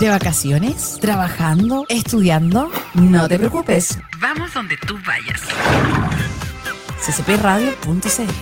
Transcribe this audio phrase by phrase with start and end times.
[0.00, 0.98] ¿De vacaciones?
[1.00, 1.84] ¿Trabajando?
[1.88, 2.70] ¿Estudiando?
[2.94, 3.98] No te preocupes.
[4.20, 5.40] Vamos donde tú vayas.
[7.04, 8.32] ccpradio.cl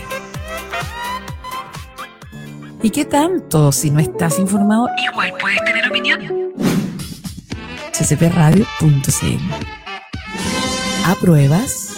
[2.83, 4.87] ¿Y qué tanto si no estás informado?
[5.11, 6.21] Igual puedes tener opinión.
[7.93, 9.41] ccpradio.cl
[11.07, 11.95] ¿Apruebas?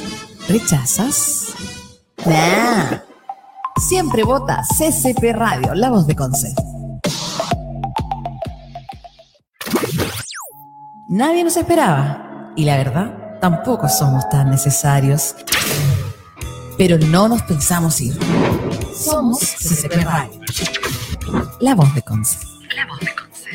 [0.49, 1.55] ¿Rechazas?
[2.25, 2.99] Nah.
[3.89, 6.55] Siempre vota CCP Radio, la voz de Conce.
[11.11, 12.53] Nadie nos esperaba.
[12.55, 15.35] Y la verdad, tampoco somos tan necesarios.
[16.77, 18.13] Pero no nos pensamos ir.
[18.95, 20.05] Somos CCP.
[21.61, 22.47] La voz de Conce.
[22.77, 23.49] La voz de Conce.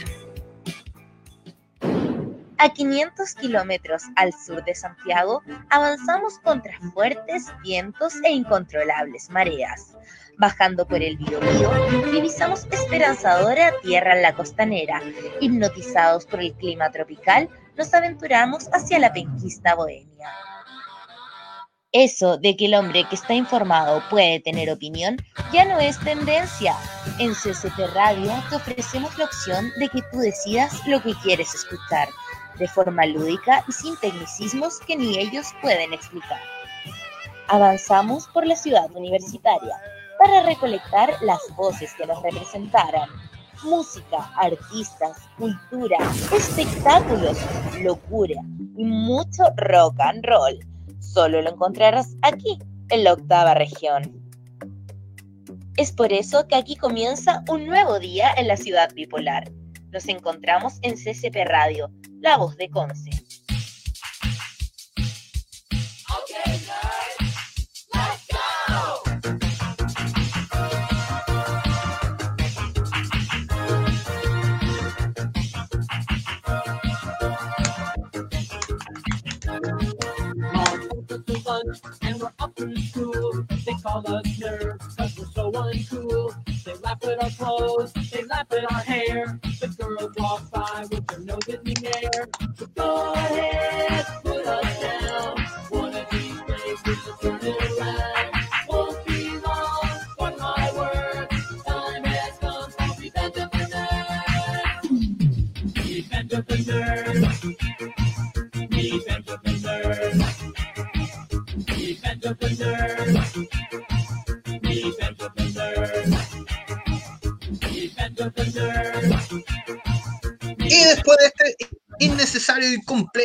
[2.57, 9.93] A 500 kilómetros al sur de Santiago, avanzamos contra fuertes vientos e incontrolables mareas.
[10.43, 11.71] Bajando por el Biobío,
[12.11, 15.01] divisamos esperanzadora tierra en la costanera.
[15.39, 20.27] Hipnotizados por el clima tropical, nos aventuramos hacia la penquista bohemia.
[21.93, 25.15] Eso de que el hombre que está informado puede tener opinión
[25.53, 26.75] ya no es tendencia.
[27.19, 32.09] En CCT Radio te ofrecemos la opción de que tú decidas lo que quieres escuchar,
[32.59, 36.41] de forma lúdica y sin tecnicismos que ni ellos pueden explicar.
[37.47, 39.79] Avanzamos por la ciudad universitaria
[40.23, 43.09] para recolectar las voces que nos representaran.
[43.63, 45.97] Música, artistas, cultura,
[46.33, 47.37] espectáculos,
[47.81, 48.41] locura
[48.77, 50.59] y mucho rock and roll.
[50.99, 52.57] Solo lo encontrarás aquí,
[52.89, 54.21] en la octava región.
[55.77, 59.51] Es por eso que aquí comienza un nuevo día en la ciudad bipolar.
[59.91, 63.22] Nos encontramos en CCP Radio, la voz de Conce.
[83.93, 84.22] all the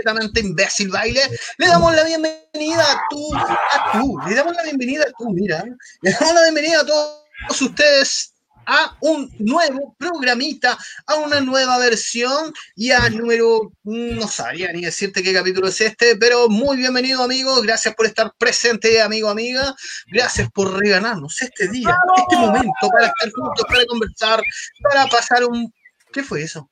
[0.09, 1.23] completamente imbécil baile,
[1.59, 5.65] le damos la bienvenida a tú, a tú, le damos la bienvenida a tú, mira,
[6.03, 8.35] le damos la bienvenida a todos ustedes
[8.71, 10.77] a un nuevo programita,
[11.07, 12.53] a una nueva versión.
[12.77, 17.63] Y al número, no sabría ni decirte qué capítulo es este, pero muy bienvenido amigo,
[17.63, 19.75] gracias por estar presente amigo, amiga,
[20.13, 24.43] gracias por regalarnos este día, este momento para estar juntos, para conversar,
[24.83, 25.73] para pasar un...
[26.13, 26.71] ¿Qué fue eso?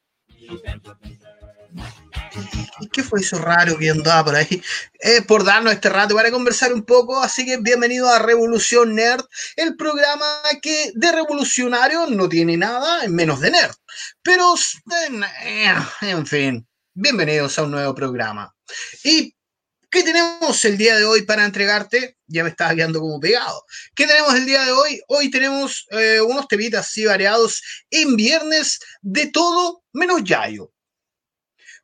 [2.81, 4.63] ¿Y qué fue eso raro que andaba por ahí?
[5.01, 7.21] Eh, por darnos este rato para conversar un poco.
[7.23, 9.25] Así que bienvenido a Revolución Nerd,
[9.57, 10.27] el programa
[10.61, 13.75] que de revolucionario no tiene nada, en menos de nerd.
[14.23, 14.55] Pero,
[15.45, 18.55] eh, en fin, bienvenidos a un nuevo programa.
[19.05, 19.35] ¿Y
[19.91, 22.19] qué tenemos el día de hoy para entregarte?
[22.27, 23.65] Ya me estaba quedando como pegado.
[23.95, 25.01] ¿Qué tenemos el día de hoy?
[25.09, 30.73] Hoy tenemos eh, unos temitas así variados en viernes de todo menos Yayo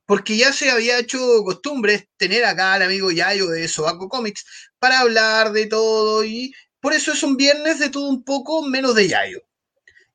[0.07, 4.45] porque ya se había hecho costumbre tener acá al amigo Yayo de Sobaco Comics
[4.79, 8.95] para hablar de todo y por eso es un viernes de todo un poco menos
[8.95, 9.43] de Yayo.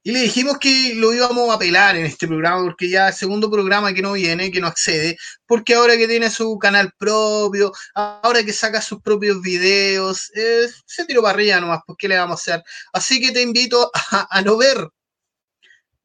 [0.03, 3.19] Y le dijimos que lo íbamos a pelar en este programa porque ya es el
[3.19, 7.73] segundo programa que no viene, que no accede, porque ahora que tiene su canal propio,
[7.93, 12.17] ahora que saca sus propios videos, eh, se tiró para arriba nomás, pues ¿qué le
[12.17, 12.63] vamos a hacer?
[12.93, 14.87] Así que te invito a, a no ver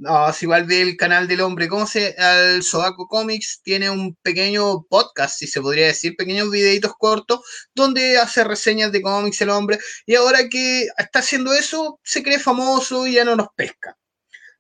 [0.03, 2.15] no, si igual ve el canal del hombre, ¿cómo se?
[2.19, 7.41] El Sobaco Comics tiene un pequeño podcast, si se podría decir, pequeños videitos cortos,
[7.75, 12.41] donde hace reseñas de cómics el hombre, y ahora que está haciendo eso, se cree
[12.41, 13.97] famoso y ya no nos pesca.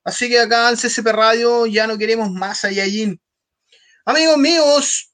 [0.04, 3.20] Así que acá en CCP Radio ya no queremos más allá allí.
[4.04, 5.12] Amigos míos,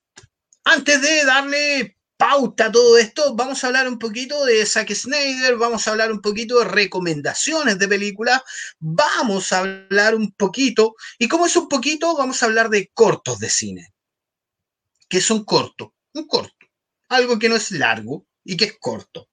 [0.64, 5.87] antes de darle pauta todo esto, vamos a hablar un poquito de Zack Snyder, vamos
[5.87, 8.43] a hablar un poquito de recomendaciones de películas,
[8.81, 13.38] vamos a hablar un poquito, y como es un poquito, vamos a hablar de cortos
[13.38, 13.94] de cine.
[15.09, 15.88] que son cortos?
[16.15, 16.67] Un corto.
[17.09, 19.29] Algo que no es largo y que es corto.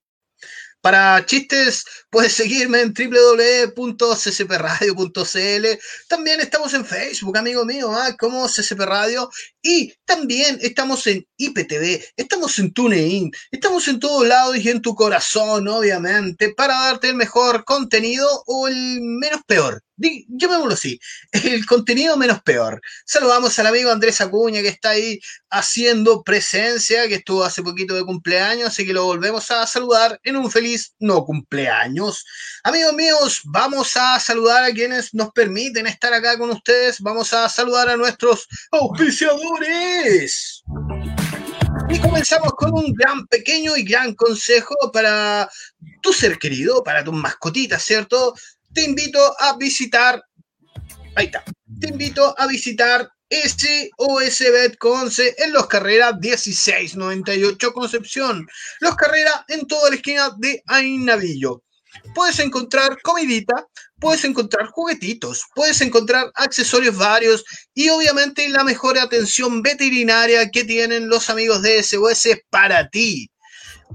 [0.86, 5.66] Para chistes, puedes seguirme en www.ccpradio.cl.
[6.08, 8.16] También estamos en Facebook, amigo mío, ¿ah?
[8.16, 9.28] como CCP Radio.
[9.64, 14.94] Y también estamos en IPTV, estamos en TuneIn, estamos en todos lados y en tu
[14.94, 19.82] corazón, obviamente, para darte el mejor contenido o el menos peor.
[19.98, 21.00] Llamémoslo así,
[21.32, 22.82] el contenido menos peor.
[23.06, 25.20] Saludamos al amigo Andrés Acuña que está ahí
[25.50, 30.36] haciendo presencia, que estuvo hace poquito de cumpleaños, así que lo volvemos a saludar en
[30.36, 32.26] un feliz no cumpleaños.
[32.64, 37.00] Amigos míos, vamos a saludar a quienes nos permiten estar acá con ustedes.
[37.00, 40.64] Vamos a saludar a nuestros auspiciadores.
[41.90, 45.50] Y comenzamos con un gran, pequeño y gran consejo para
[46.02, 48.34] tu ser querido, para tus mascotitas, ¿cierto?
[48.76, 50.22] Te invito a visitar,
[51.16, 51.46] ahí está,
[51.80, 58.46] te invito a visitar SOS Bet Conce en Los Carreras 1698 Concepción.
[58.82, 61.64] Los Carreras en toda la esquina de Ainavillo.
[62.14, 63.66] Puedes encontrar comidita,
[63.98, 71.08] puedes encontrar juguetitos, puedes encontrar accesorios varios y obviamente la mejor atención veterinaria que tienen
[71.08, 73.32] los amigos de SOS para ti.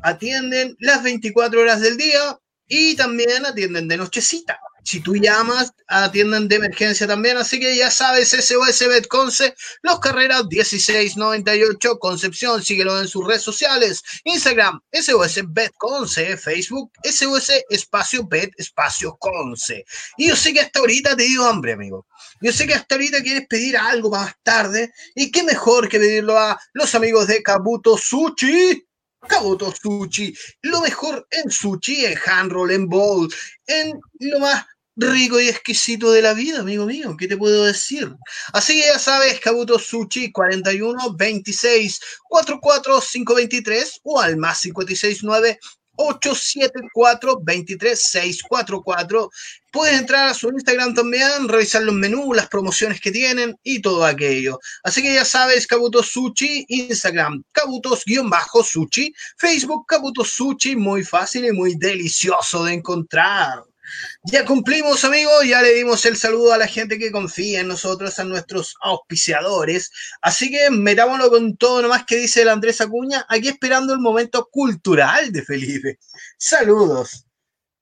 [0.02, 4.58] Atienden las 24 horas del día y también atienden de nochecita.
[4.82, 7.36] Si tú llamas, atienden de emergencia también.
[7.36, 12.62] Así que ya sabes, SOS Betconce, Los Carreras 1698, Concepción.
[12.62, 19.84] Síguelo en sus redes sociales: Instagram, SOS Betconce, Facebook, SOS Espacio Bet Espacio Conce.
[20.16, 22.06] Y yo sé que hasta ahorita te dio hambre, amigo.
[22.40, 24.92] Yo sé que hasta ahorita quieres pedir algo más tarde.
[25.14, 28.86] Y qué mejor que pedirlo a los amigos de Kabuto Sushi.
[29.28, 33.32] Kabuto Sushi, lo mejor en sushi, en hand roll, en bowl,
[33.66, 34.64] en lo más
[34.96, 37.16] rico y exquisito de la vida, amigo mío.
[37.18, 38.14] ¿Qué te puedo decir?
[38.52, 45.58] Así que ya sabes, Kabuto Sushi 41 26 44 523 o al más 569
[46.00, 49.30] 874 23 644.
[49.70, 54.04] Puedes entrar a su Instagram también, revisar los menús, las promociones que tienen y todo
[54.04, 54.58] aquello.
[54.82, 61.76] Así que ya sabes, Kabuto Sushi, Instagram, Kabutos-Sushi, Facebook, Kabuto Sushi, muy fácil y muy
[61.76, 63.62] delicioso de encontrar.
[64.24, 68.18] Ya cumplimos, amigos, ya le dimos el saludo a la gente que confía en nosotros,
[68.18, 69.90] a nuestros auspiciadores.
[70.20, 74.48] Así que metámonos con todo nomás que dice el Andrés Acuña, aquí esperando el momento
[74.50, 75.98] cultural de Felipe.
[76.38, 77.26] Saludos.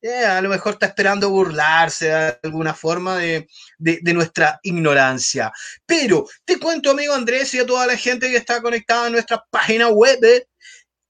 [0.00, 5.52] Eh, a lo mejor está esperando burlarse de alguna forma de, de, nuestra ignorancia.
[5.84, 9.44] Pero te cuento, amigo Andrés, y a toda la gente que está conectada a nuestra
[9.50, 10.20] página web,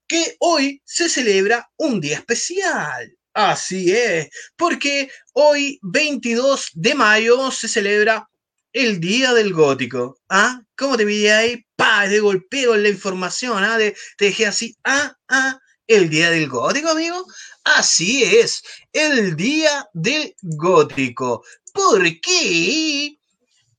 [0.07, 3.18] que hoy se celebra un día especial.
[3.39, 8.29] Así es, porque hoy, 22 de mayo, se celebra
[8.73, 10.19] el Día del Gótico.
[10.29, 10.61] ¿Ah?
[10.77, 11.65] ¿Cómo te pillé ahí?
[11.77, 13.79] Pa, de golpeo en la información, ¿ah?
[13.79, 15.57] De, te dejé así, ah, ah,
[15.87, 17.25] el Día del Gótico, amigo.
[17.63, 18.61] Así es,
[18.93, 21.45] el Día del Gótico.
[21.73, 23.19] Porque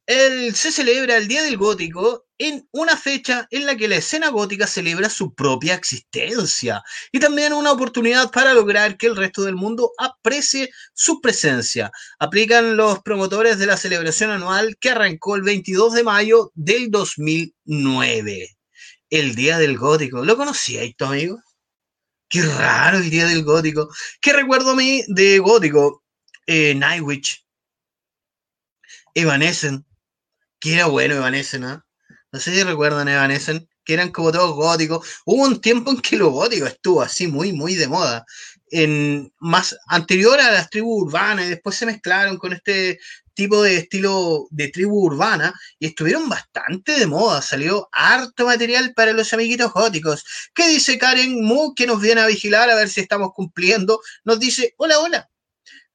[0.05, 4.29] el, se celebra el Día del Gótico en una fecha en la que la escena
[4.29, 6.81] gótica celebra su propia existencia
[7.11, 11.91] y también una oportunidad para lograr que el resto del mundo aprecie su presencia.
[12.17, 18.57] Aplican los promotores de la celebración anual que arrancó el 22 de mayo del 2009.
[19.09, 20.23] El Día del Gótico.
[20.23, 21.41] ¿Lo conocía esto, amigo?
[22.29, 23.89] Qué raro el Día del Gótico.
[24.21, 26.03] ¿Qué recuerdo a mí de Gótico?
[26.45, 27.45] Eh, Nightwitch.
[29.13, 29.85] Evanescent.
[30.59, 31.88] Que era bueno Evanescent, ¿no?
[32.31, 35.07] No sé si recuerdan Evanescent, que eran como todos góticos.
[35.25, 38.25] Hubo un tiempo en que lo gótico estuvo así muy, muy de moda.
[38.71, 42.99] En, más anterior a las tribus urbanas y después se mezclaron con este
[43.33, 47.41] tipo de estilo de tribu urbana y estuvieron bastante de moda.
[47.41, 50.23] Salió harto material para los amiguitos góticos.
[50.53, 54.01] ¿Qué dice Karen Mu, que nos viene a vigilar a ver si estamos cumpliendo?
[54.23, 55.29] Nos dice, hola, hola.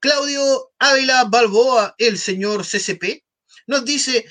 [0.00, 3.24] Claudio Ávila Balboa, el señor CCP,
[3.66, 4.26] nos dice,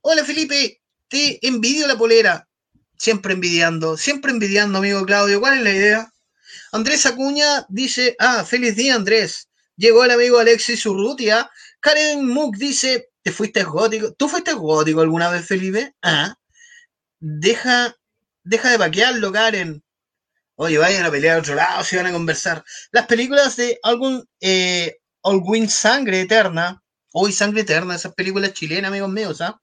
[0.00, 2.48] hola Felipe, te envidio la polera.
[2.98, 5.40] Siempre envidiando, siempre envidiando, amigo Claudio.
[5.40, 6.12] ¿Cuál es la idea?
[6.72, 9.48] Andrés Acuña dice, ah, feliz día Andrés.
[9.76, 11.50] Llegó el amigo Alexis Urrutia.
[11.80, 14.12] Karen Mook dice, ¿te fuiste gótico?
[14.14, 15.94] ¿Tú fuiste gótico alguna vez, Felipe?
[16.02, 16.34] Ah.
[17.20, 17.94] Deja,
[18.42, 19.82] deja de paquearlo, Karen.
[20.58, 22.64] Oye, vayan a pelear a otro lado, si van a conversar.
[22.90, 24.96] Las películas de algún eh,
[25.68, 26.82] Sangre Eterna,
[27.12, 29.60] hoy Sangre Eterna, esas películas chilenas, amigos míos, ¿ah?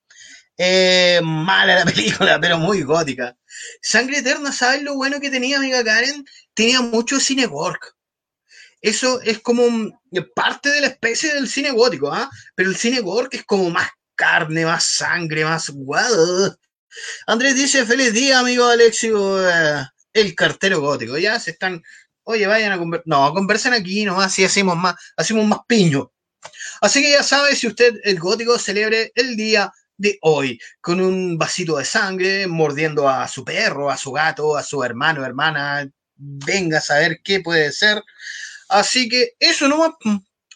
[0.57, 3.35] Eh, mala la película, pero muy gótica.
[3.81, 6.25] Sangre Eterna, ¿sabes lo bueno que tenía, amiga Karen?
[6.53, 7.95] Tenía mucho cine work.
[8.81, 9.63] Eso es como
[10.35, 12.29] parte de la especie del cine gótico, ¿ah?
[12.55, 16.57] Pero el cine work es como más carne, más sangre, más guado.
[17.25, 21.17] Andrés dice, feliz día, amigo Alexio, eh, el cartero gótico.
[21.17, 21.81] Ya se están
[22.25, 23.03] Oye, vayan a conversar.
[23.07, 26.11] No, conversen aquí nomás, así hacemos más, hacemos más piño.
[26.81, 31.37] Así que ya sabe, si usted es gótico, celebre el día de hoy con un
[31.37, 35.89] vasito de sangre, mordiendo a su perro, a su gato, a su hermano, hermana.
[36.15, 38.03] Venga a saber qué puede ser.
[38.69, 39.91] Así que eso nomás.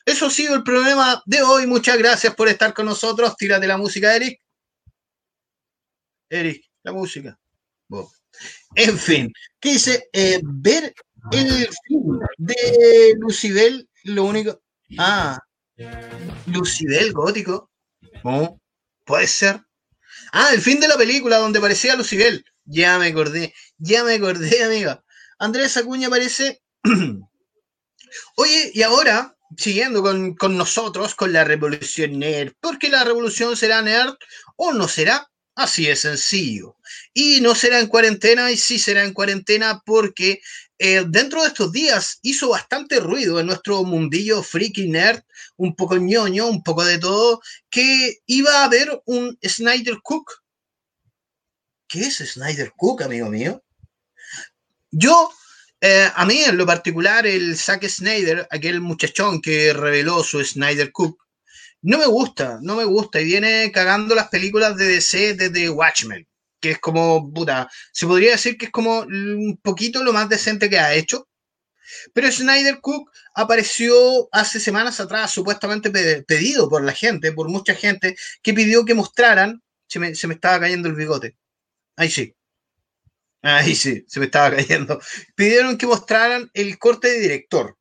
[0.05, 1.67] Eso ha sido el programa de hoy.
[1.67, 3.35] Muchas gracias por estar con nosotros.
[3.35, 4.41] Tírate la música, Eric.
[6.29, 7.37] Eric, la música.
[8.75, 10.09] En fin, ¿qué dice?
[10.13, 10.93] Eh, ver
[11.31, 14.61] el film de Lucibel, lo único.
[14.97, 15.39] Ah,
[16.45, 17.69] Lucibel gótico.
[18.21, 18.61] ¿Cómo?
[19.07, 19.61] Puede ser.
[20.33, 22.45] Ah, el fin de la película donde aparecía Lucibel.
[22.65, 25.03] Ya me acordé, ya me acordé, amiga.
[25.39, 26.61] Andrés Acuña aparece.
[28.35, 33.81] Oye, y ahora, siguiendo con, con nosotros, con la revolución nerd, porque la revolución será
[33.81, 34.15] nerd
[34.57, 35.31] o no será.
[35.55, 36.75] Así es sencillo.
[37.13, 40.41] Y no será en cuarentena, y sí será en cuarentena porque
[40.79, 45.21] eh, dentro de estos días hizo bastante ruido en nuestro mundillo freaky nerd,
[45.55, 50.43] un poco ñoño, un poco de todo, que iba a haber un Snyder Cook.
[51.87, 53.63] ¿Qué es Snyder Cook, amigo mío?
[54.91, 55.31] Yo,
[55.81, 60.91] eh, a mí en lo particular, el Zack Snyder, aquel muchachón que reveló su Snyder
[60.91, 61.17] Cook,
[61.81, 66.27] no me gusta, no me gusta y viene cagando las películas de DC desde Watchmen,
[66.59, 70.69] que es como, puta, se podría decir que es como un poquito lo más decente
[70.69, 71.27] que ha hecho.
[72.13, 77.75] Pero Snyder Cook apareció hace semanas atrás, supuestamente pe- pedido por la gente, por mucha
[77.75, 81.37] gente, que pidió que mostraran, se me, se me estaba cayendo el bigote.
[81.97, 82.35] Ahí sí.
[83.41, 84.99] Ahí sí, se me estaba cayendo.
[85.35, 87.75] Pidieron que mostraran el corte de director.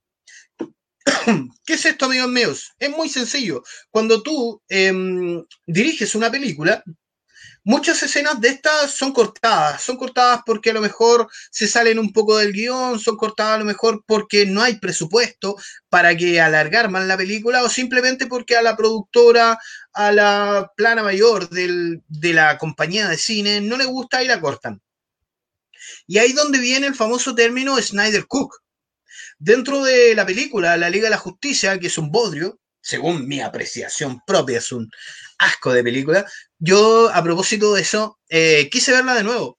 [1.65, 2.73] ¿Qué es esto, amigos míos?
[2.79, 3.63] Es muy sencillo.
[3.91, 6.83] Cuando tú em, diriges una película,
[7.67, 9.83] muchas escenas de estas son cortadas.
[9.83, 13.59] Son cortadas porque a lo mejor se salen un poco del guion, son cortadas a
[13.59, 15.57] lo mejor porque no hay presupuesto
[15.89, 19.59] para que alargar más la película o simplemente porque a la productora,
[19.93, 24.41] a la plana mayor del- de la compañía de cine no le gusta y la
[24.41, 24.81] cortan.
[26.07, 28.63] Y ahí donde viene el famoso término Snyder Cook.
[29.39, 33.41] Dentro de la película La Liga de la Justicia, que es un bodrio, según mi
[33.41, 34.89] apreciación propia, es un
[35.39, 36.25] asco de película,
[36.59, 39.59] yo a propósito de eso eh, quise verla de nuevo.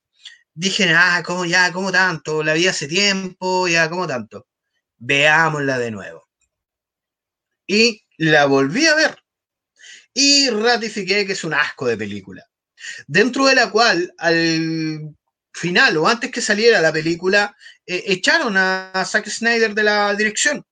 [0.54, 1.72] Dije, ah, ¿cómo ya?
[1.72, 2.44] ¿Cómo tanto?
[2.44, 4.48] La vi hace tiempo, ya, ¿cómo tanto?
[4.98, 6.28] Veámosla de nuevo.
[7.68, 9.18] Y la volví a ver.
[10.14, 12.44] Y ratifiqué que es un asco de película.
[13.06, 15.16] Dentro de la cual, al
[15.54, 20.16] final o antes que saliera la película, eh, echaron a, a Zack Snyder de la
[20.16, 20.66] dirección.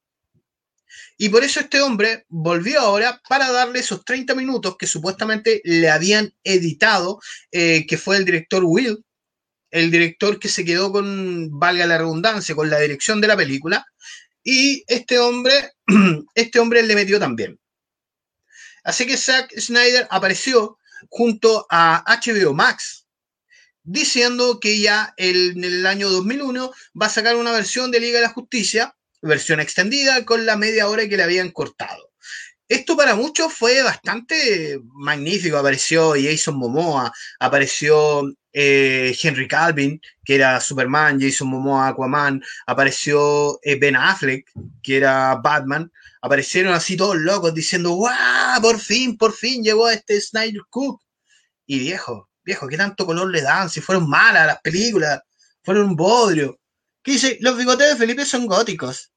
[1.18, 5.90] Y por eso este hombre volvió ahora para darle esos 30 minutos que supuestamente le
[5.90, 7.20] habían editado,
[7.52, 9.04] eh, que fue el director Will,
[9.72, 13.86] el director que se quedó con, valga la redundancia, con la dirección de la película.
[14.44, 15.72] Y este hombre,
[16.36, 17.60] este hombre le metió también.
[18.84, 20.78] Así que Zack Snyder apareció
[21.10, 23.08] junto a HBO Max,
[23.84, 28.28] diciendo que ya en el año 2001 va a sacar una versión de Liga de
[28.28, 28.96] la Justicia,
[29.28, 32.12] versión extendida con la media hora que le habían cortado.
[32.68, 35.58] Esto para muchos fue bastante magnífico.
[35.58, 43.78] Apareció Jason Momoa, apareció eh, Henry Calvin, que era Superman, Jason Momoa, Aquaman, apareció eh,
[43.78, 44.50] Ben Affleck,
[44.82, 45.92] que era Batman.
[46.22, 48.62] Aparecieron así todos locos diciendo, ¡guau!
[48.62, 51.02] Por fin, por fin llegó este Snyder Cook.
[51.68, 53.70] Y viejo, viejo, ¿qué tanto color le dan?
[53.70, 55.22] Si fueron malas las películas,
[55.64, 56.60] fueron un bodrio.
[57.04, 57.38] ¿Qué dice?
[57.42, 59.12] Los bigotes de Felipe son góticos.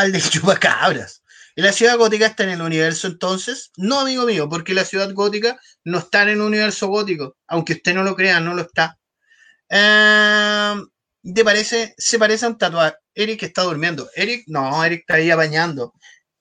[0.00, 1.22] Al del chupacabras.
[1.56, 3.70] ¿Y la ciudad gótica está en el universo entonces?
[3.76, 7.36] No, amigo mío, porque la ciudad gótica no está en el universo gótico.
[7.48, 8.96] Aunque usted no lo crea, no lo está.
[9.70, 10.74] Eh,
[11.34, 11.94] ¿Te parece?
[11.98, 12.96] Se parece a un tatuaje.
[13.14, 14.08] Eric está durmiendo.
[14.14, 15.94] Eric, no, Eric está ahí bañando.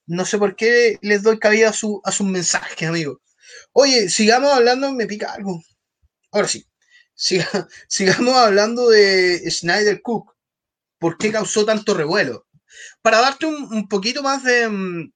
[0.08, 3.22] No sé por qué les doy cabida a, su, a sus mensajes, amigo.
[3.74, 5.62] Oye, sigamos hablando, me pica algo.
[6.32, 6.66] Ahora sí.
[7.16, 10.34] Siga- sigamos hablando de Snyder Cook.
[11.00, 12.47] ¿Por qué causó tanto revuelo?
[13.08, 15.14] Para darte un, poquito más de, mm,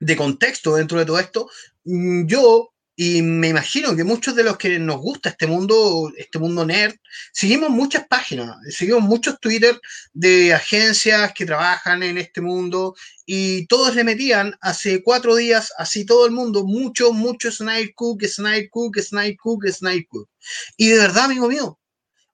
[0.00, 1.50] de contexto dentro de todo esto,
[1.84, 6.38] mm, yo y me imagino que muchos de los que nos gusta este mundo, este
[6.38, 6.94] mundo nerd,
[7.30, 9.78] seguimos muchas páginas, seguimos muchos Twitter
[10.14, 12.96] de agencias que trabajan en este mundo
[13.26, 18.24] y todos le metían hace cuatro días, así todo el mundo, mucho, mucho Snyder Cook,
[18.24, 20.30] Snyder Cook, Snyder Cook, Snyder Cook.
[20.78, 21.78] Y de verdad, amigo mío,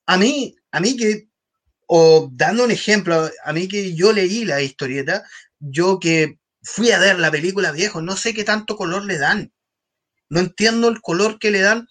[0.06, 1.29] a mí, a mí que,
[1.92, 5.24] o dando un ejemplo, a mí que yo leí la historieta,
[5.58, 9.52] yo que fui a ver la película viejo, no sé qué tanto color le dan.
[10.28, 11.88] No entiendo el color que le dan.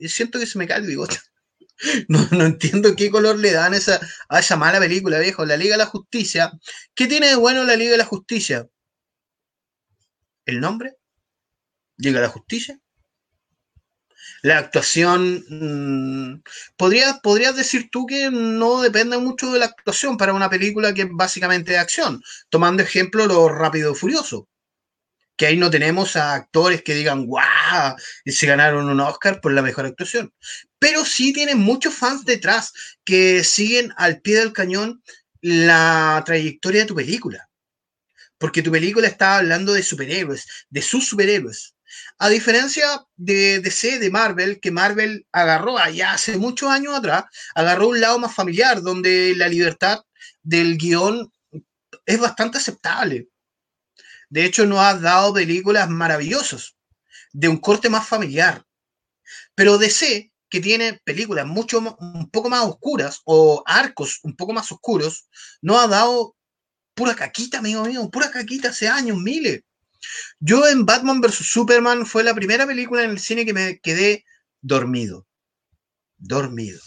[0.00, 1.18] Siento que se me cae el bigote.
[2.08, 5.46] No, no entiendo qué color le dan esa, a esa mala película, viejo.
[5.46, 6.52] La Liga de la Justicia.
[6.94, 8.68] ¿Qué tiene de bueno la Liga de la Justicia?
[10.44, 10.98] ¿El nombre?
[11.96, 12.78] Liga de la Justicia.
[14.42, 15.44] La actuación.
[15.48, 16.42] mm,
[16.76, 21.02] ¿podrías, podrías decir tú que no depende mucho de la actuación para una película que
[21.02, 22.22] es básicamente de acción.
[22.48, 24.48] Tomando ejemplo lo Rápido y Furioso.
[25.36, 27.96] Que ahí no tenemos a actores que digan, ¡guau!
[28.24, 30.32] Y se ganaron un Oscar por la mejor actuación.
[30.78, 32.72] Pero sí tienen muchos fans detrás
[33.04, 35.02] que siguen al pie del cañón
[35.40, 37.48] la trayectoria de tu película.
[38.38, 41.74] Porque tu película está hablando de superhéroes, de sus superhéroes.
[42.18, 47.88] A diferencia de DC, de Marvel, que Marvel agarró allá hace muchos años atrás, agarró
[47.88, 50.00] un lado más familiar, donde la libertad
[50.42, 51.30] del guion
[52.06, 53.28] es bastante aceptable.
[54.28, 56.76] De hecho, nos ha dado películas maravillosas,
[57.32, 58.64] de un corte más familiar.
[59.54, 64.70] Pero DC, que tiene películas mucho un poco más oscuras o arcos un poco más
[64.72, 65.28] oscuros,
[65.62, 66.36] nos ha dado
[66.94, 69.62] pura caquita, amigo mío, pura caquita hace años, miles.
[70.38, 71.50] Yo en Batman vs.
[71.50, 74.24] Superman fue la primera película en el cine que me quedé
[74.60, 75.26] dormido.
[76.18, 76.80] Dormido.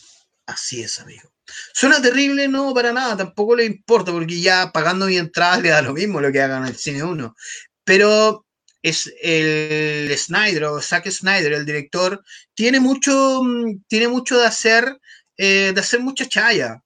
[0.46, 1.34] Así es, amigo.
[1.74, 5.82] Suena terrible, no, para nada, tampoco le importa, porque ya pagando mi entrada le da
[5.82, 7.36] lo mismo lo que hagan en el cine uno.
[7.84, 8.46] Pero
[8.82, 15.00] es el Snyder o Zack Snyder, el director, tiene mucho, mm, tiene mucho de hacer,
[15.38, 16.84] eh, de hacer mucha chaya.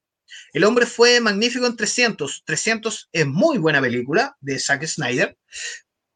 [0.53, 2.43] El hombre fue magnífico en 300.
[2.45, 5.37] 300 es muy buena película de Zack Snyder,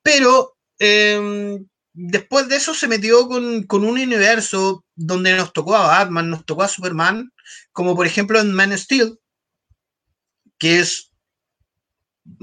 [0.04, 1.60] pero eh,
[1.94, 6.46] después de eso se metió con, con, un universo donde nos tocó a Batman, nos
[6.46, 7.32] tocó a Superman,
[7.72, 9.20] como por ejemplo en Man Steel,
[10.58, 11.12] que es,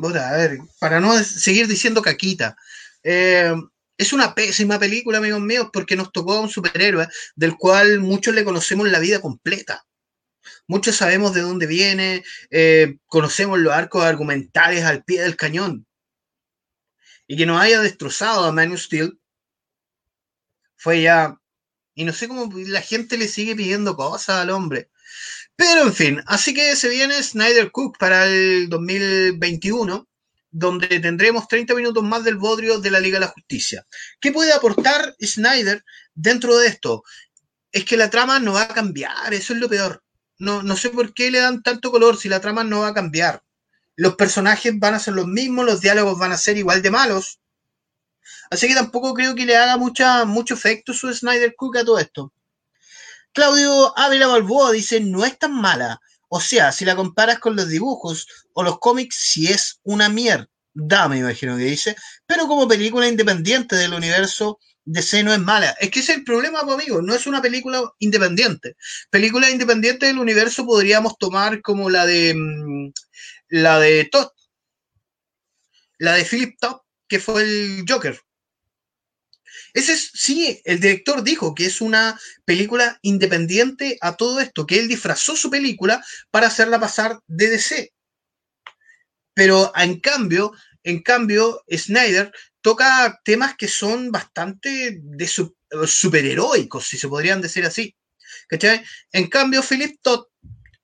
[0.03, 2.57] a ver, para no seguir diciendo caquita,
[3.03, 3.55] eh,
[3.97, 8.35] es una pésima película, amigos míos, porque nos tocó a un superhéroe del cual muchos
[8.35, 9.85] le conocemos la vida completa.
[10.69, 15.88] Muchos sabemos de dónde viene, eh, conocemos los arcos argumentales al pie del cañón.
[17.29, 19.21] Y que nos haya destrozado a Man of Steel
[20.77, 21.41] fue ya.
[21.95, 24.91] Y no sé cómo la gente le sigue pidiendo cosas al hombre.
[25.57, 30.09] Pero en fin, así que se viene Snyder Cook para el 2021,
[30.51, 33.85] donde tendremos 30 minutos más del bodrio de la Liga de la Justicia.
[34.21, 37.03] ¿Qué puede aportar Snyder dentro de esto?
[37.73, 40.05] Es que la trama no va a cambiar, eso es lo peor.
[40.39, 42.95] No, no sé por qué le dan tanto color si la trama no va a
[42.95, 43.43] cambiar.
[43.99, 47.41] Los personajes van a ser los mismos, los diálogos van a ser igual de malos.
[48.49, 51.99] Así que tampoco creo que le haga mucha, mucho efecto su Snyder Cook a todo
[51.99, 52.33] esto.
[53.33, 56.01] Claudio Ávila Balboa dice, no es tan mala.
[56.29, 60.47] O sea, si la comparas con los dibujos o los cómics, sí es una mierda,
[61.09, 61.97] me imagino que dice.
[62.25, 65.75] Pero como película independiente del universo DC no es mala.
[65.81, 67.03] Es que ese es el problema, amigo.
[67.03, 68.77] No es una película independiente.
[69.11, 72.93] Película independiente del universo podríamos tomar como la de mmm,
[73.49, 74.29] la de Todd.
[75.99, 78.21] La de Philip Todd, que fue el Joker.
[79.75, 84.79] Ese es, sí, el director dijo que es una película independiente a todo esto, que
[84.79, 87.93] él disfrazó su película para hacerla pasar de DC.
[89.35, 95.57] Pero en cambio, en cambio, Snyder toca temas que son bastante de su,
[95.87, 97.95] superheroicos, si se podrían decir así.
[98.49, 98.83] ¿Cachai?
[99.13, 100.27] En cambio, Philip Todd,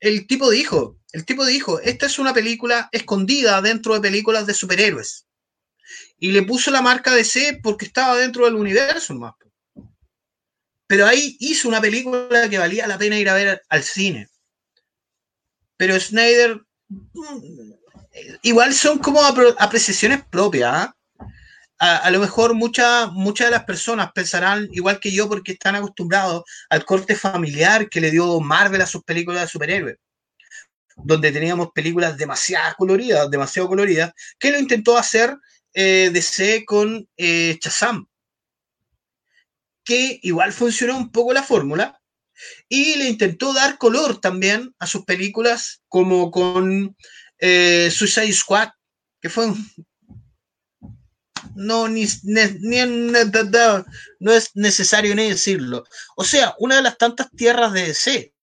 [0.05, 4.53] el tipo dijo, el tipo dijo, esta es una película escondida dentro de películas de
[4.53, 5.27] superhéroes
[6.19, 9.35] y le puso la marca DC porque estaba dentro del universo más.
[10.87, 14.29] Pero ahí hizo una película que valía la pena ir a ver al cine.
[15.79, 17.73] Pero Snyder mm,
[18.43, 20.87] igual son como apreciaciones propias.
[20.87, 20.91] ¿eh?
[21.79, 26.45] A, a, lo mejor muchas de las personas pensarán igual que yo porque están acostumbrados
[26.71, 29.97] al corte familiar que le dio Marvel a sus películas de superhéroes
[30.97, 35.37] donde teníamos películas demasiado coloridas, demasiado coloridas, que lo intentó hacer
[35.73, 38.07] eh, DC con eh, Shazam,
[39.85, 42.01] que igual funcionó un poco la fórmula,
[42.69, 46.97] y le intentó dar color también a sus películas, como con
[47.39, 48.71] eh, Suicide Squad,
[49.21, 49.71] que fue un...
[51.55, 52.79] No, ni, ni,
[54.21, 55.85] no es necesario ni decirlo.
[56.17, 58.35] O sea, una de las tantas tierras de DC.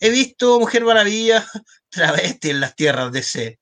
[0.00, 1.44] He visto Mujer Maravilla
[1.88, 3.60] travesti en las tierras de DC.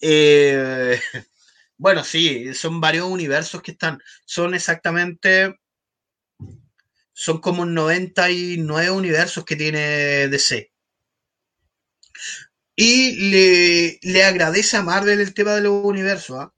[0.00, 1.00] Eh,
[1.76, 4.00] bueno, sí, son varios universos que están.
[4.24, 5.56] Son exactamente.
[7.12, 10.72] Son como 99 universos que tiene DC.
[12.76, 16.46] Y le, le agradece a Marvel el tema de los universos.
[16.46, 16.48] ¿eh?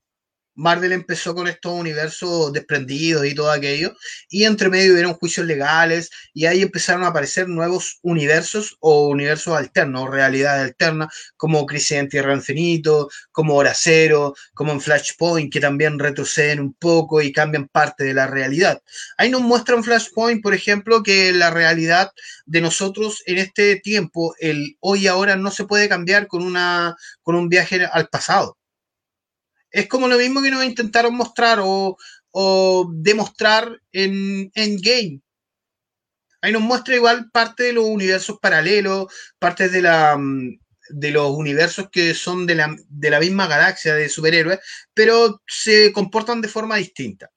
[0.62, 3.96] Marvel empezó con estos universos desprendidos y todo aquello,
[4.28, 9.56] y entre medio hubieron juicios legales, y ahí empezaron a aparecer nuevos universos o universos
[9.56, 15.58] alternos, realidades alternas, como Crisis en Tierra Infinito, como Hora Cero, como en Flashpoint, que
[15.58, 18.80] también retroceden un poco y cambian parte de la realidad.
[19.18, 22.12] Ahí nos muestran Flashpoint, por ejemplo, que la realidad
[22.46, 26.94] de nosotros en este tiempo, el hoy y ahora, no se puede cambiar con, una,
[27.22, 28.58] con un viaje al pasado
[29.72, 31.96] es como lo mismo que nos intentaron mostrar o,
[32.94, 35.20] demostrar en Endgame.
[36.40, 39.06] Ahí nos muestra igual parte de los universos paralelos,
[39.38, 40.58] parte de, la, mm,
[40.90, 44.60] de los universos que son de la, de la misma galaxia de superhéroes,
[44.94, 47.30] pero se comportan de forma distinta.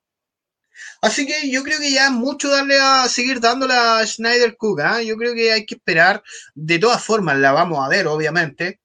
[1.02, 4.80] Así que yo creo que ya es mucho darle a seguir dándole a Schneider Cook.
[4.82, 5.02] ¿ah?
[5.02, 6.24] Yo creo que hay que esperar.
[6.56, 8.80] De todas formas, la vamos a ver, obviamente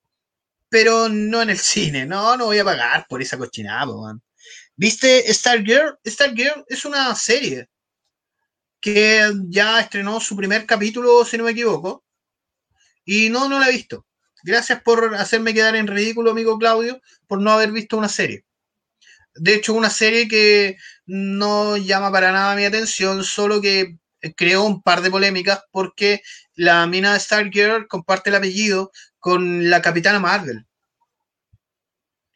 [0.70, 2.06] pero no en el cine.
[2.06, 4.22] No, no voy a pagar por esa cochinada, man.
[4.76, 5.98] ¿Viste Stargirl?
[6.06, 7.68] Stargirl es una serie
[8.80, 12.04] que ya estrenó su primer capítulo, si no me equivoco.
[13.04, 14.06] Y no, no la he visto.
[14.42, 18.46] Gracias por hacerme quedar en ridículo, amigo Claudio, por no haber visto una serie.
[19.34, 23.98] De hecho, una serie que no llama para nada mi atención, solo que
[24.36, 26.22] creó un par de polémicas porque
[26.54, 30.66] la mina Stargirl comparte el apellido con la Capitana Marvel.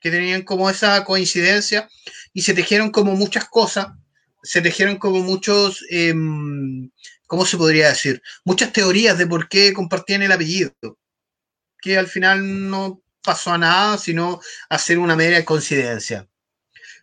[0.00, 1.88] Que tenían como esa coincidencia
[2.32, 3.88] y se tejieron como muchas cosas,
[4.42, 6.90] se tejieron como muchos, em,
[7.26, 8.22] ¿cómo se podría decir?
[8.44, 10.72] Muchas teorías de por qué compartían el apellido,
[11.80, 16.28] que al final no pasó a nada, sino a ser una mera coincidencia.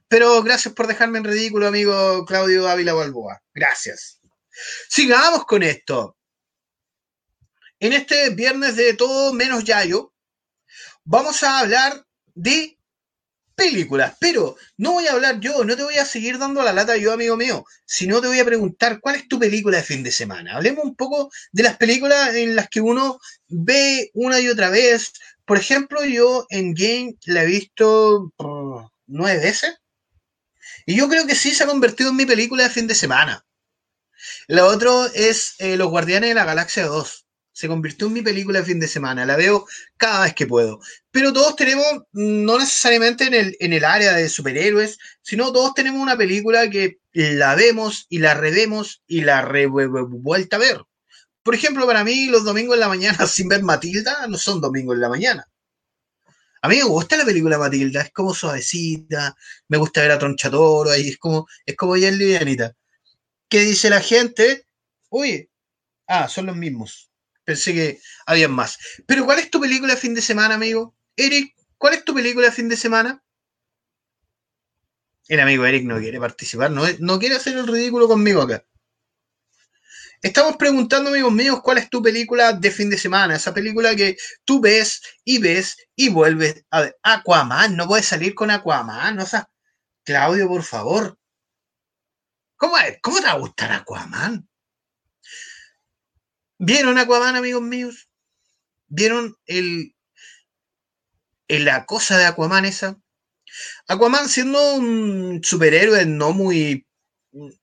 [0.08, 3.42] Pero gracias por dejarme en ridículo, amigo Claudio Ávila Balboa.
[3.54, 4.21] Gracias.
[4.90, 6.18] Sigamos con esto.
[7.80, 10.14] En este viernes de todo menos Yayo,
[11.04, 12.78] vamos a hablar de
[13.56, 16.98] películas, pero no voy a hablar yo, no te voy a seguir dando la lata
[16.98, 20.12] yo, amigo mío, sino te voy a preguntar cuál es tu película de fin de
[20.12, 20.56] semana.
[20.56, 25.14] Hablemos un poco de las películas en las que uno ve una y otra vez.
[25.46, 28.32] Por ejemplo, yo en Game la he visto
[29.08, 29.76] nueve veces.
[30.86, 33.46] Y yo creo que sí se ha convertido en mi película de fin de semana.
[34.52, 38.60] La otra es eh, Los Guardianes de la Galaxia 2 se convirtió en mi película
[38.60, 39.26] de fin de semana.
[39.26, 40.82] La veo cada vez que puedo.
[41.10, 46.70] Pero todos tenemos, no necesariamente en el, área de superhéroes, sino todos tenemos una película
[46.70, 50.82] que la vemos y la revemos y la re vuelta a ver.
[51.44, 54.96] Por ejemplo, para mí los domingos en la mañana sin ver Matilda no son domingos
[54.96, 55.48] en la mañana.
[56.62, 59.34] A mí me gusta la película Matilda, es como suavecita,
[59.70, 62.76] me gusta ver a Tronchatoro, ahí es como, es como bien livianita.
[63.52, 64.66] ¿Qué dice la gente?
[65.10, 65.52] Uy,
[66.08, 67.12] ah, son los mismos.
[67.44, 68.80] Pensé que había más.
[69.06, 70.96] Pero ¿cuál es tu película de fin de semana, amigo?
[71.18, 73.22] Eric, ¿cuál es tu película de fin de semana?
[75.28, 78.66] El amigo Eric no quiere participar, no, no quiere hacer el ridículo conmigo acá.
[80.22, 83.36] Estamos preguntando, amigos míos, cuál es tu película de fin de semana.
[83.36, 86.98] Esa película que tú ves y ves y vuelves a ver.
[87.04, 89.20] Aquaman, no puedes salir con Aquaman.
[89.20, 89.50] O sea,
[90.06, 91.18] Claudio, por favor.
[92.62, 94.48] ¿Cómo, ¿Cómo te va a gustar Aquaman?
[96.60, 98.08] ¿Vieron Aquaman, amigos míos?
[98.88, 99.96] ¿Vieron el,
[101.48, 103.02] la cosa de Aquaman esa?
[103.88, 106.86] Aquaman siendo un superhéroe no muy,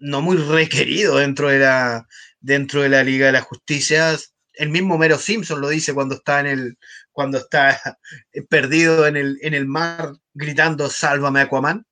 [0.01, 2.09] no muy requerido dentro de la,
[2.41, 4.19] dentro de la Liga de la Justicia.
[4.55, 6.79] El mismo Mero Simpson lo dice cuando está en el,
[7.13, 7.81] cuando está
[8.51, 11.87] perdido en el, en el mar gritando Sálvame Aquaman.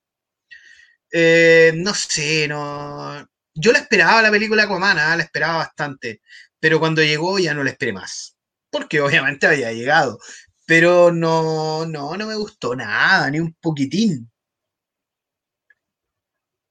[1.11, 3.27] Eh, no sé, no.
[3.55, 5.17] Yo la esperaba la película Aquaman, ¿ah?
[5.17, 6.21] la esperaba bastante
[6.61, 8.37] pero cuando llegó ya no le esperé más,
[8.71, 10.19] porque obviamente había llegado,
[10.67, 14.31] pero no, no, no me gustó nada, ni un poquitín.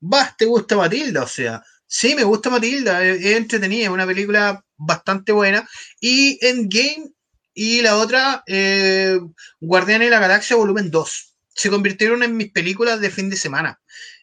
[0.01, 1.23] Vas, ¿te gusta Matilda?
[1.23, 5.67] O sea, sí, me gusta Matilda, es, entretenida, es una película bastante buena.
[5.99, 7.11] Y Endgame
[7.53, 9.19] y la otra, eh,
[9.61, 13.79] Guardianes de la Galaxia Volumen 2, se convirtieron en mis películas de fin de semana,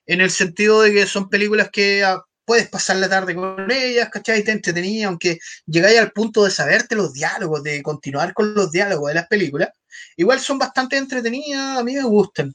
[0.06, 2.04] en el sentido de que son películas que
[2.44, 4.44] puedes pasar la tarde con ellas, ¿cachai?
[4.44, 9.08] Te entretenía, aunque llegáis al punto de saberte los diálogos, de continuar con los diálogos
[9.08, 9.70] de las películas,
[10.16, 12.54] igual son bastante entretenidas, a mí me gustan.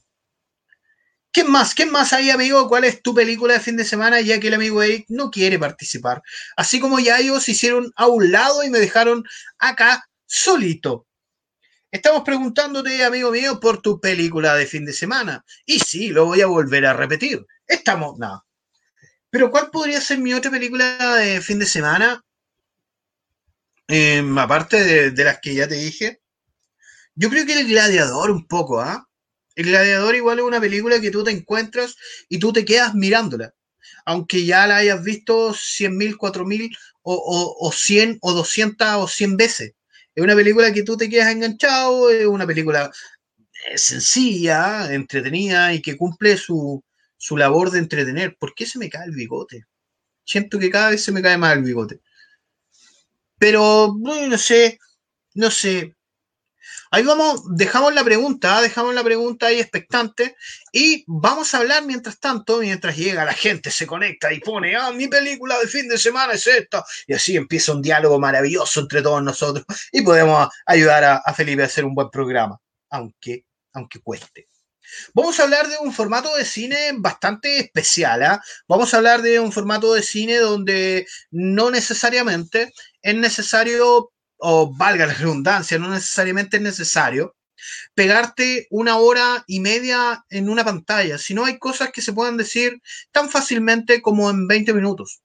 [1.32, 1.74] ¿Qué más?
[1.74, 2.68] ¿Qué más hay, amigo?
[2.68, 4.20] ¿Cuál es tu película de fin de semana?
[4.20, 6.22] Ya que el amigo Eric no quiere participar.
[6.56, 9.24] Así como ya ellos se hicieron a un lado y me dejaron
[9.58, 11.07] acá solito.
[11.90, 15.44] Estamos preguntándote, amigo mío, por tu película de fin de semana.
[15.64, 17.46] Y sí, lo voy a volver a repetir.
[17.66, 18.44] Estamos, no,
[19.30, 22.24] pero ¿cuál podría ser mi otra película de fin de semana?
[23.86, 26.20] Em, aparte de, las que ya te dije.
[27.14, 29.08] Yo creo que El Gladiador un poco, ¿ah?
[29.54, 31.96] El Gladiador igual es una película que tú te encuentras
[32.28, 33.54] y tú te quedas mirándola.
[34.04, 39.36] Aunque ya la hayas visto 100.000, 4.000 o, o, o 100 o 200 o 100
[39.36, 39.72] veces.
[40.18, 42.90] Es una película que tú te quedas enganchado, es una película
[43.70, 46.82] eh, sencilla, entretenida y que cumple su,
[47.16, 48.36] su labor de entretener.
[48.36, 49.66] ¿Por qué se me cae el bigote?
[50.24, 52.00] Siento que cada vez se me cae más el bigote.
[53.38, 54.80] Pero, bueno, no sé,
[55.34, 55.94] no sé.
[56.90, 60.36] Ahí vamos, dejamos la pregunta, dejamos la pregunta ahí expectante
[60.72, 64.90] y vamos a hablar mientras tanto, mientras llega la gente, se conecta y pone, ah,
[64.90, 66.84] mi película de fin de semana es esta.
[67.06, 71.62] Y así empieza un diálogo maravilloso entre todos nosotros y podemos ayudar a, a Felipe
[71.62, 72.58] a hacer un buen programa,
[72.90, 74.48] aunque, aunque cueste.
[75.14, 78.22] Vamos a hablar de un formato de cine bastante especial.
[78.22, 78.42] ¿ah?
[78.66, 85.06] Vamos a hablar de un formato de cine donde no necesariamente es necesario, o valga
[85.06, 87.34] la redundancia, no necesariamente es necesario
[87.94, 92.80] pegarte una hora y media en una pantalla, sino hay cosas que se pueden decir
[93.12, 95.22] tan fácilmente como en 20 minutos,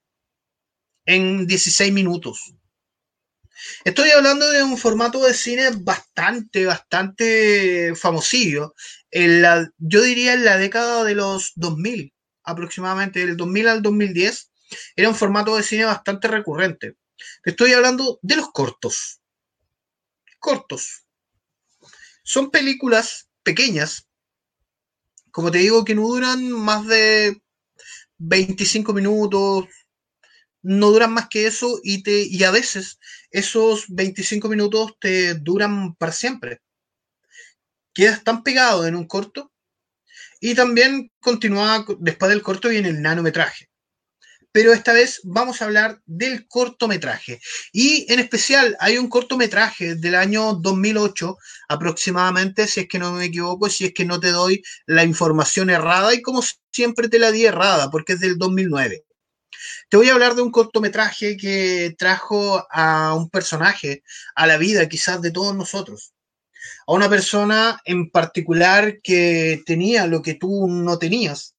[1.05, 2.55] en 16 minutos.
[3.85, 8.73] Estoy hablando de un formato de cine bastante, bastante famosillo.
[9.11, 14.51] En la, yo diría en la década de los 2000, aproximadamente, del 2000 al 2010,
[14.95, 16.95] era un formato de cine bastante recurrente.
[17.43, 19.21] Estoy hablando de los cortos.
[20.39, 21.05] Cortos.
[22.23, 24.07] Son películas pequeñas,
[25.31, 27.41] como te digo, que no duran más de
[28.17, 29.67] 25 minutos,
[30.61, 32.99] no duran más que eso y, te, y a veces
[33.31, 36.61] esos 25 minutos te duran para siempre.
[37.93, 39.51] Quedas tan pegado en un corto
[40.39, 43.69] y también continúa después del corto viene el nanometraje.
[44.53, 47.41] Pero esta vez vamos a hablar del cortometraje.
[47.71, 51.37] Y en especial hay un cortometraje del año 2008
[51.69, 55.71] aproximadamente, si es que no me equivoco, si es que no te doy la información
[55.71, 59.03] errada y como siempre te la di errada, porque es del 2009.
[59.89, 64.03] Te voy a hablar de un cortometraje que trajo a un personaje
[64.35, 66.13] a la vida quizás de todos nosotros.
[66.85, 71.55] A una persona en particular que tenía lo que tú no tenías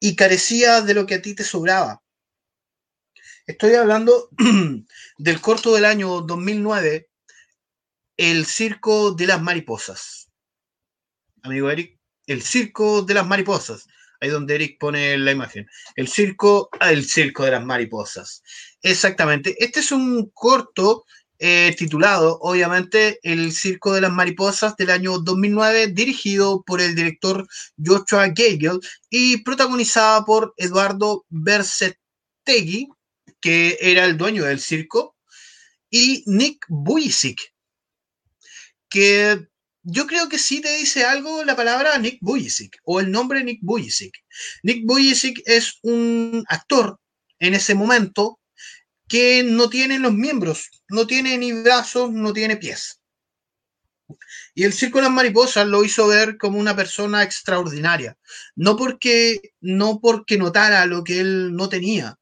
[0.00, 2.02] y carecía de lo que a ti te sobraba.
[3.46, 4.28] Estoy hablando
[5.18, 7.08] del corto del año 2009,
[8.16, 10.30] El Circo de las Mariposas.
[11.42, 13.86] Amigo Eric, El Circo de las Mariposas
[14.20, 15.68] ahí donde Eric pone la imagen.
[15.94, 18.42] El circo, el circo de las mariposas.
[18.82, 19.56] Exactamente.
[19.62, 21.04] Este es un corto
[21.38, 27.46] eh, titulado, obviamente, El Circo de las Mariposas del año 2009, dirigido por el director
[27.82, 32.88] Joshua Gagel y protagonizada por Eduardo Bersetegui,
[33.40, 35.16] que era el dueño del circo,
[35.90, 37.52] y Nick Bujicic,
[38.88, 39.46] que
[39.82, 43.60] yo creo que sí te dice algo la palabra Nick Bujicic o el nombre Nick
[43.62, 44.12] Bujicic.
[44.62, 46.98] Nick Bujicic es un actor
[47.38, 48.40] en ese momento
[49.08, 53.00] que no tiene los miembros, no tiene ni brazos, no tiene pies.
[54.54, 58.16] Y el Circo de las Mariposas lo hizo ver como una persona extraordinaria,
[58.54, 62.18] no porque no porque notara lo que él no tenía,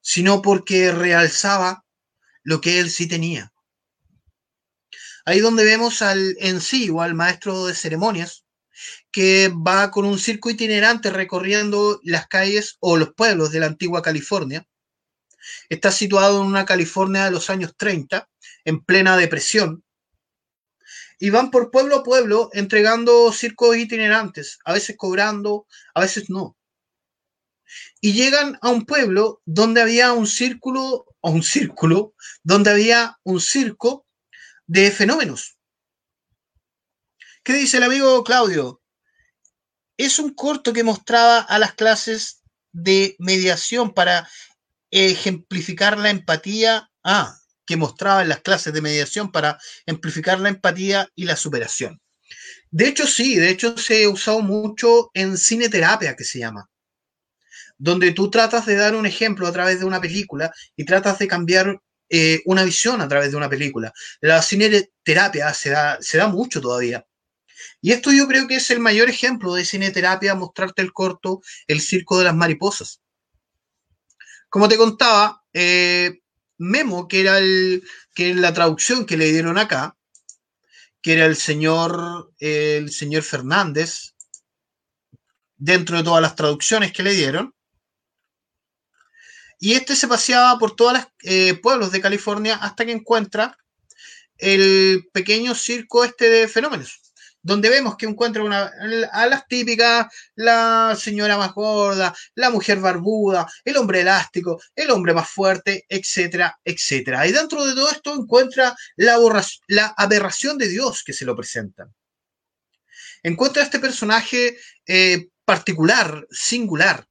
[0.00, 1.84] sino porque realzaba
[2.42, 3.52] lo que él sí tenía.
[5.24, 8.44] Ahí donde vemos al en sí o al maestro de ceremonias
[9.10, 14.02] que va con un circo itinerante recorriendo las calles o los pueblos de la antigua
[14.02, 14.66] California.
[15.68, 18.28] Está situado en una California de los años 30,
[18.64, 19.84] en plena depresión.
[21.18, 26.56] Y van por pueblo a pueblo entregando circos itinerantes, a veces cobrando, a veces no.
[28.00, 33.40] Y llegan a un pueblo donde había un círculo, o un círculo, donde había un
[33.40, 34.06] circo
[34.66, 35.58] de fenómenos.
[37.42, 38.80] ¿Qué dice el amigo Claudio?
[39.96, 44.28] Es un corto que mostraba a las clases de mediación para
[44.90, 46.90] ejemplificar la empatía.
[47.02, 47.36] Ah,
[47.70, 52.00] que mostraba en las clases de mediación para amplificar la empatía y la superación.
[52.72, 56.68] De hecho, sí, de hecho se ha usado mucho en cine terapia, que se llama,
[57.78, 61.28] donde tú tratas de dar un ejemplo a través de una película y tratas de
[61.28, 63.92] cambiar eh, una visión a través de una película.
[64.20, 67.06] La cineterapia se da, se da mucho todavía.
[67.80, 71.80] Y esto yo creo que es el mayor ejemplo de cineterapia, mostrarte el corto El
[71.80, 73.00] Circo de las Mariposas.
[74.50, 76.20] Como te contaba, eh,
[76.58, 77.82] Memo, que era el,
[78.14, 79.96] que la traducción que le dieron acá,
[81.00, 84.14] que era el señor, el señor Fernández,
[85.56, 87.54] dentro de todas las traducciones que le dieron,
[89.58, 93.56] y este se paseaba por todos los eh, pueblos de California hasta que encuentra
[94.38, 97.09] el pequeño circo este de fenómenos.
[97.42, 98.70] Donde vemos que encuentra una,
[99.12, 105.14] a las típicas, la señora más gorda, la mujer barbuda, el hombre elástico, el hombre
[105.14, 107.26] más fuerte, etcétera, etcétera.
[107.26, 109.18] Y dentro de todo esto encuentra la,
[109.96, 111.88] aberración de Dios que se lo presenta.
[113.22, 117.06] Encuentra este personaje eh, particular, singular,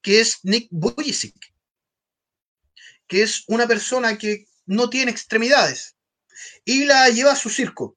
[0.00, 1.34] que es Nick Vujicic,
[3.06, 5.96] que es una persona que no tiene extremidades
[6.64, 7.96] y la lleva a su circo.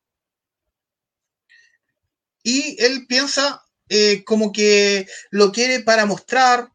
[2.51, 6.71] Y él piensa eh, como que lo quiere para mostrar,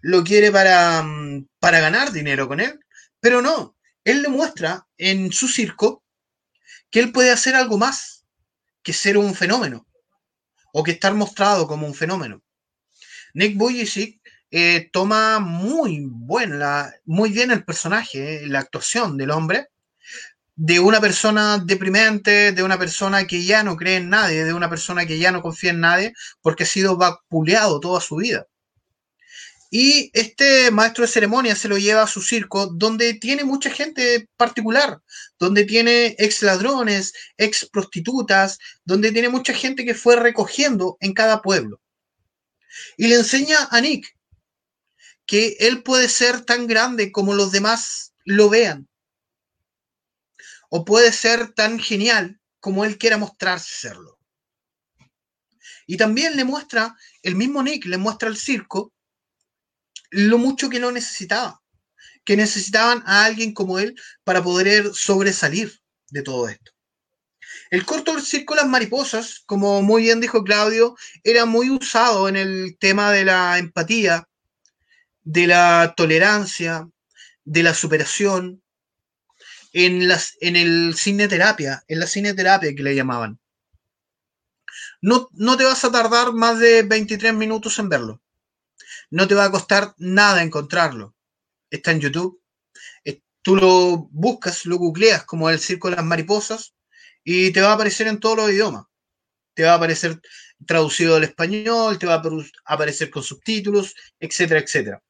[0.00, 2.80] lo quiere para, mm, para ganar dinero con él,
[3.20, 6.02] pero no, él le muestra en su circo
[6.90, 8.24] que él puede hacer algo más
[8.82, 9.86] que ser un fenómeno
[10.72, 12.42] o que estar mostrado como un fenómeno.
[13.34, 19.68] Nick Vujicic eh, toma muy, buena, muy bien el personaje, eh, la actuación del hombre,
[20.56, 24.70] de una persona deprimente, de una persona que ya no cree en nadie, de una
[24.70, 28.46] persona que ya no confía en nadie, porque ha sido vapuleado toda su vida.
[29.70, 34.28] Y este maestro de ceremonia se lo lleva a su circo, donde tiene mucha gente
[34.36, 35.00] particular,
[35.38, 41.42] donde tiene ex ladrones, ex prostitutas, donde tiene mucha gente que fue recogiendo en cada
[41.42, 41.80] pueblo.
[42.96, 44.16] Y le enseña a Nick
[45.26, 48.88] que él puede ser tan grande como los demás lo vean.
[50.70, 54.18] O puede ser tan genial como él quiera mostrarse serlo.
[55.86, 58.92] Y también le muestra, el mismo Nick le muestra al circo
[60.10, 61.62] lo mucho que lo necesitaba,
[62.24, 66.72] que necesitaban a alguien como él para poder sobresalir de todo esto.
[67.70, 72.36] El corto del circo Las Mariposas, como muy bien dijo Claudio, era muy usado en
[72.36, 74.28] el tema de la empatía,
[75.22, 76.88] de la tolerancia,
[77.44, 78.62] de la superación,
[79.84, 80.94] en, las, en el
[81.88, 83.38] en la cineterapia que le llamaban.
[85.00, 88.22] No, no te vas a tardar más de 23 minutos en verlo.
[89.10, 91.14] No te va a costar nada encontrarlo.
[91.70, 92.40] Está en YouTube.
[93.04, 96.74] Eh, Tú lo buscas, lo googleas como el Circo de las Mariposas
[97.24, 98.86] y te va a aparecer en todos los idiomas.
[99.54, 100.20] Te va a aparecer
[100.66, 105.02] traducido al español, te va a apar- aparecer con subtítulos, etcétera, etcétera.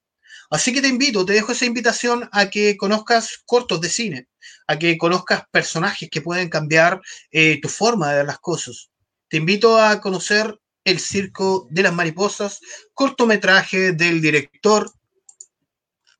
[0.50, 4.29] Así que te invito, te dejo esa invitación a que conozcas cortos de cine,
[4.66, 7.00] a que conozcas personajes que pueden cambiar
[7.31, 8.90] eh, tu forma de ver las cosas.
[9.29, 12.61] Te invito a conocer El Circo de las Mariposas,
[12.94, 14.90] cortometraje del director,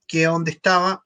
[0.07, 1.05] que dónde estaba,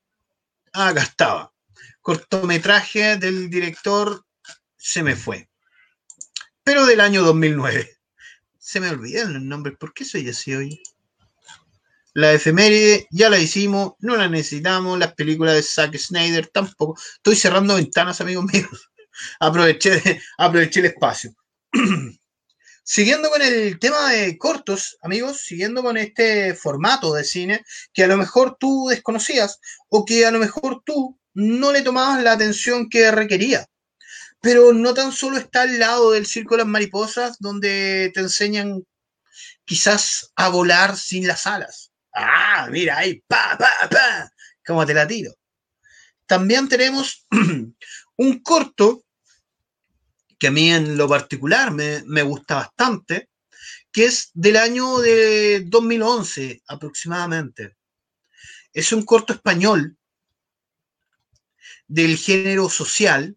[0.72, 1.53] acá estaba.
[2.00, 4.24] Cortometraje del director,
[4.76, 5.48] se me fue,
[6.62, 7.98] pero del año 2009.
[8.59, 10.83] Se me olvidaron los nombres, ¿por qué soy así hoy?
[12.14, 14.99] La efeméride ya la hicimos, no la necesitamos.
[14.99, 16.99] Las películas de Zack Snyder tampoco.
[17.16, 18.90] Estoy cerrando ventanas, amigos míos.
[19.40, 21.35] Aproveché, aproveché el espacio.
[22.83, 28.09] Siguiendo con el tema de cortos, amigos, siguiendo con este formato de cine que a
[28.09, 32.88] lo mejor tú desconocías o que a lo mejor tú no le tomabas la atención
[32.88, 33.66] que requería.
[34.40, 38.83] Pero no tan solo está al lado del Circo de las Mariposas, donde te enseñan
[39.64, 41.89] quizás a volar sin las alas.
[42.23, 44.31] Ah, mira ahí, pa, pa, pa,
[44.65, 45.33] como te la tiro.
[46.27, 47.27] También tenemos
[48.17, 49.05] un corto
[50.39, 53.29] que a mí en lo particular me, me gusta bastante,
[53.93, 57.77] que es del año de 2011 aproximadamente.
[58.73, 59.99] Es un corto español
[61.89, 63.37] del género social,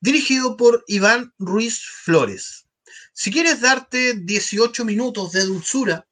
[0.00, 2.66] dirigido por Iván Ruiz Flores.
[3.12, 6.06] Si quieres darte 18 minutos de dulzura,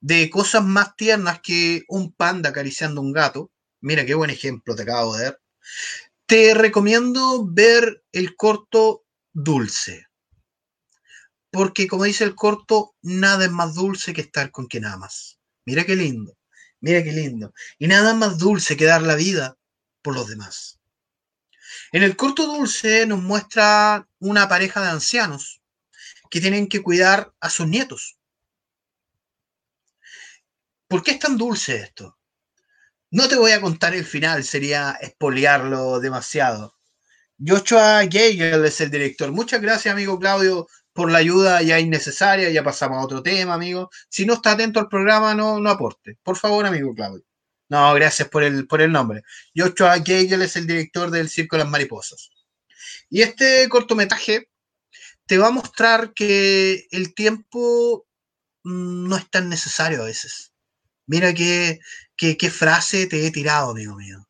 [0.00, 4.82] de cosas más tiernas que un panda acariciando un gato, mira qué buen ejemplo te
[4.82, 5.40] acabo de dar,
[6.26, 10.06] te recomiendo ver el corto Dulce.
[11.50, 15.38] Porque como dice el corto, nada es más dulce que estar con quien amas.
[15.64, 16.36] Mira qué lindo,
[16.80, 17.52] mira qué lindo.
[17.78, 19.56] Y nada más dulce que dar la vida
[20.02, 20.76] por los demás.
[21.92, 25.62] En el corto Dulce nos muestra una pareja de ancianos
[26.30, 28.18] que tienen que cuidar a sus nietos.
[30.88, 32.18] ¿Por qué es tan dulce esto?
[33.10, 36.74] No te voy a contar el final, sería espoliarlo demasiado.
[37.44, 39.30] Joshua Gagel es el director.
[39.32, 42.50] Muchas gracias, amigo Claudio, por la ayuda ya innecesaria.
[42.50, 43.90] Ya pasamos a otro tema, amigo.
[44.08, 46.18] Si no está atento al programa, no, no aporte.
[46.22, 47.24] Por favor, amigo Claudio.
[47.68, 49.22] No, gracias por el, por el nombre.
[49.54, 52.30] Joshua Gagel es el director del Circo de las Mariposas.
[53.10, 54.48] Y este cortometraje
[55.26, 58.06] te va a mostrar que el tiempo
[58.64, 60.52] mm, no es tan necesario a veces.
[61.06, 61.80] Mira qué,
[62.16, 64.28] qué, qué frase te he tirado, amigo mío.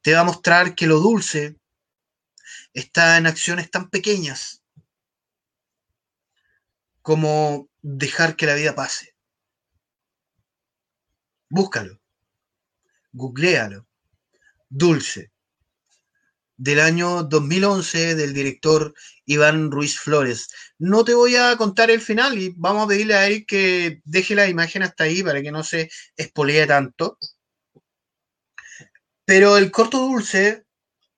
[0.00, 1.56] Te va a mostrar que lo dulce,
[2.72, 4.62] está en acciones tan pequeñas
[7.02, 9.14] como dejar que la vida pase.
[11.48, 12.00] Búscalo,
[13.12, 13.86] googlealo.
[14.68, 15.31] Dulce,
[16.62, 18.94] del año 2011 del director
[19.26, 20.48] Iván Ruiz Flores.
[20.78, 24.36] No te voy a contar el final y vamos a pedirle a él que deje
[24.36, 27.18] la imagen hasta ahí para que no se espolee tanto.
[29.24, 30.62] Pero el corto dulce,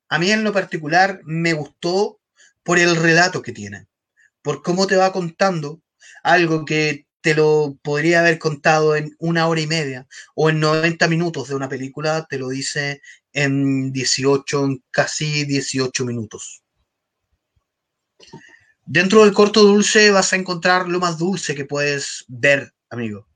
[0.08, 2.22] a mí en lo particular, me gustó
[2.62, 3.86] por el relato que tiene,
[4.40, 5.82] por cómo te va contando
[6.22, 11.08] algo que te lo podría haber contado en una hora y media o en 90
[11.08, 13.00] minutos de una película, te lo dice
[13.32, 16.62] en 18, en casi 18 minutos.
[18.84, 23.26] Dentro del corto dulce vas a encontrar lo más dulce que puedes ver, amigo.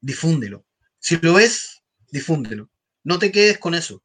[0.00, 0.64] Difúndelo.
[0.98, 2.70] Si lo ves, difúndelo.
[3.04, 4.02] No te quedes con eso.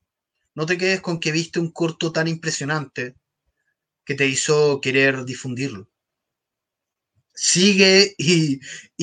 [0.56, 3.16] No te quedes con que viste un corto tan impresionante
[4.04, 5.90] que te hizo querer difundirlo
[7.38, 8.60] sigue y,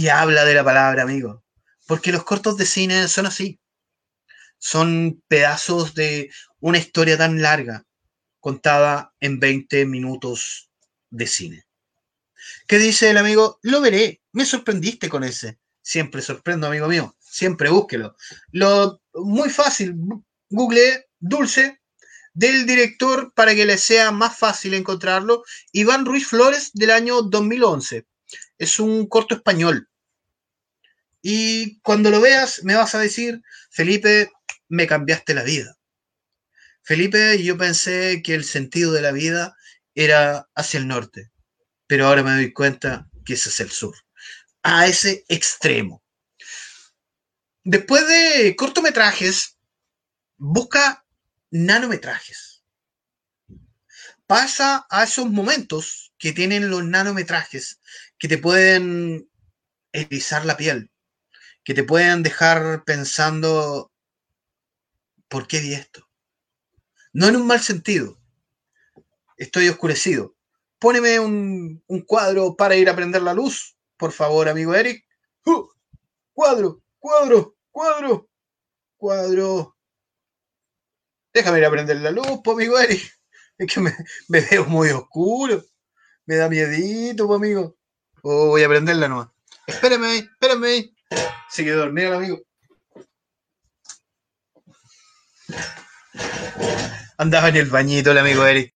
[0.09, 1.45] habla de la palabra, amigo.
[1.87, 3.61] Porque los cortos de cine son así.
[4.59, 6.31] Son pedazos de
[6.61, 7.85] una historia tan larga
[8.41, 10.71] contada en 20 minutos
[11.11, 11.65] de cine.
[12.67, 13.59] ¿Qué dice el amigo?
[13.63, 14.21] Lo veré.
[14.33, 15.59] Me sorprendiste con ese.
[15.81, 17.17] Siempre sorprendo, amigo mío.
[17.21, 18.17] Siempre búsquelo.
[18.51, 19.95] Lo muy fácil.
[20.49, 21.81] Google Dulce
[22.33, 25.45] del director para que le sea más fácil encontrarlo.
[25.73, 28.07] Iván Ruiz Flores del año 2011
[28.59, 29.89] es un corto español.
[31.23, 34.31] Y cuando lo veas me vas a decir, Felipe,
[34.69, 35.77] me cambiaste la vida.
[36.83, 39.57] Felipe, yo pensé que el sentido de la vida
[39.95, 41.31] era hacia el norte,
[41.87, 43.97] pero ahora me doy cuenta que ese es el sur,
[44.63, 46.03] a ese extremo.
[47.63, 49.57] Después de cortometrajes,
[50.37, 51.07] busca
[51.51, 52.63] nanometrajes.
[54.27, 57.81] Pasa a esos momentos que tienen los nanometrajes,
[58.19, 59.29] que te pueden
[59.93, 60.91] erizar la piel,
[61.65, 63.93] que te pueden dejar pensando,
[65.29, 66.09] ¿por qué vi esto?
[67.13, 68.19] No en un mal sentido.
[69.37, 70.35] Estoy oscurecido.
[70.79, 75.05] Póneme un, cuadro para ir a prender la luz, por favor, amigo Eric.
[75.47, 75.69] ¡Uh!
[76.33, 78.29] Cuadro, cuadro, cuadro,
[78.97, 79.77] cuadro.
[81.33, 83.15] Déjame ir a prender la luz, amigo Eric.
[83.57, 83.93] Es que me,
[84.29, 85.63] veo muy oscuro.
[86.27, 87.77] Me da miedito, pues, amigo.
[88.27, 89.29] Oh, voy a prenderla nomás.
[89.67, 90.91] Espérame espérame.
[91.51, 92.41] Se quedó dormido el amigo.
[97.19, 98.75] Andaba en el bañito el amigo Eric.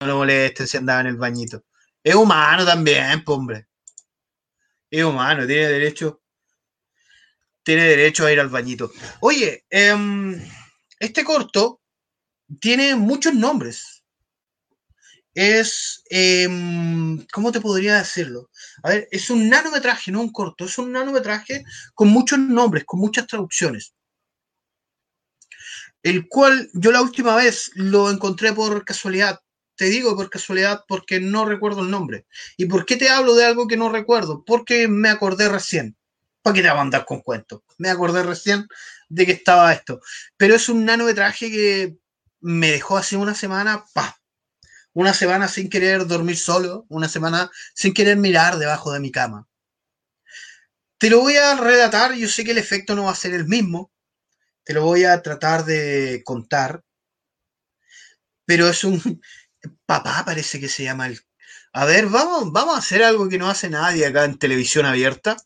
[0.00, 1.64] No lo molesten si andaba en el bañito.
[2.04, 3.68] Es humano también, hombre.
[4.90, 6.20] Es humano, tiene derecho.
[7.62, 8.92] Tiene derecho a ir al bañito.
[9.20, 10.38] Oye, em,
[10.98, 11.80] este corto
[12.60, 13.97] tiene muchos nombres
[15.34, 18.50] es, em, ¿cómo te podría decirlo?
[18.82, 21.64] A ver, es un nanometraje, no un corto, es un nanometraje
[21.94, 23.94] con muchos nombres, con muchas traducciones.
[26.02, 29.40] El cual yo la última vez lo encontré por casualidad.
[29.76, 32.26] Te digo por casualidad porque no recuerdo el nombre.
[32.56, 34.44] ¿Y por qué te hablo de algo que no recuerdo?
[34.44, 35.96] Porque me acordé recién.
[36.42, 37.62] ¿Para qué te voy a andar con cuentos?
[37.78, 38.66] Me acordé recién
[39.08, 40.00] de que estaba esto.
[40.36, 41.96] Pero es un nanometraje que
[42.40, 43.84] me dejó hace una semana.
[44.92, 49.46] Una semana sin querer dormir solo, una semana sin querer mirar debajo de mi cama.
[50.98, 53.46] Te lo voy a relatar, yo sé que el efecto no va a ser el
[53.46, 53.92] mismo,
[54.64, 56.82] te lo voy a tratar de contar,
[58.44, 59.22] pero es un...
[59.86, 61.20] Papá parece que se llama el...
[61.72, 65.36] A ver, vamos, vamos a hacer algo que no hace nadie acá en televisión abierta.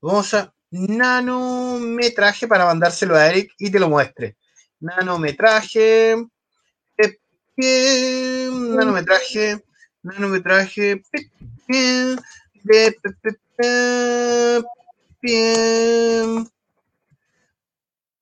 [0.00, 4.36] Vamos a nanometraje para mandárselo a Eric y te lo muestre.
[4.80, 6.16] Nanometraje
[7.56, 9.64] nanometraje,
[10.02, 11.02] nanometraje,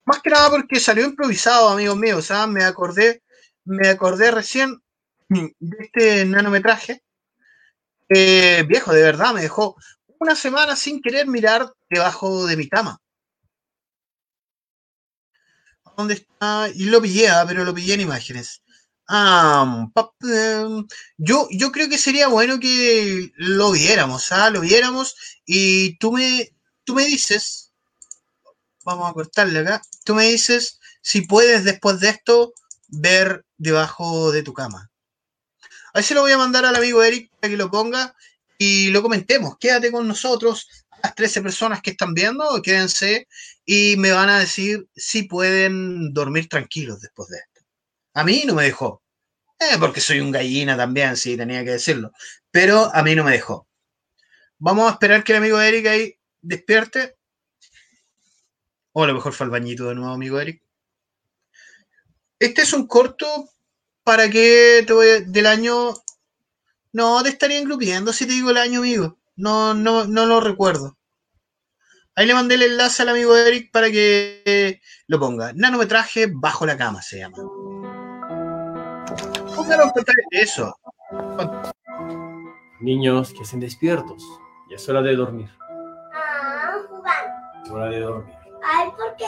[0.04, 3.22] más que nada porque salió improvisado, amigos míos, o me acordé,
[3.64, 4.80] me acordé recién
[5.28, 7.02] de este nanometraje.
[8.08, 9.76] viejo, de verdad, me dejó
[10.18, 13.00] una semana sin querer mirar debajo de mi cama.
[15.96, 16.68] ¿Dónde está?
[16.74, 18.63] Y lo pillé, ah, pero lo pillé en imágenes.
[19.06, 19.90] Ah,
[20.22, 20.86] em,
[21.18, 24.50] yo, yo creo que sería bueno que lo viéramos, ¿ah?
[24.50, 26.50] Lo viéramos y tú me,
[26.84, 27.72] tú me dices,
[28.84, 32.54] vamos a cortarle acá, tú me dices si puedes después de esto
[32.88, 34.90] ver debajo de tu cama.
[35.92, 38.14] A ver si lo voy a mandar al amigo Eric para que lo ponga
[38.58, 39.56] y lo comentemos.
[39.58, 40.68] Quédate con nosotros,
[41.02, 43.28] las 13 personas que están viendo, quédense
[43.66, 47.53] y me van a decir si pueden dormir tranquilos después de esto.
[48.14, 49.02] A mí no me dejó.
[49.58, 52.12] Eh, porque soy un gallina también, sí, tenía que decirlo.
[52.50, 53.68] Pero a mí no me dejó.
[54.58, 57.16] Vamos a esperar que el amigo Eric ahí despierte.
[58.92, 60.62] O a lo mejor fue al bañito de nuevo, amigo Eric.
[62.38, 63.48] Este es un corto
[64.04, 65.94] para que te voy del año.
[66.92, 69.18] No, te estaría engrupiendo si te digo el año, amigo.
[69.36, 70.96] No, no, no lo recuerdo.
[72.14, 75.52] Ahí le mandé el enlace al amigo Eric para que eh, lo ponga.
[75.52, 77.38] Nanometraje bajo la cama se llama.
[80.30, 80.76] Eso.
[82.80, 84.22] Niños que estén despiertos.
[84.68, 85.50] Ya es hora de dormir.
[86.12, 87.24] Ah, jugar.
[87.64, 88.34] Es hora de dormir.
[88.62, 89.24] Ay, ¿por qué?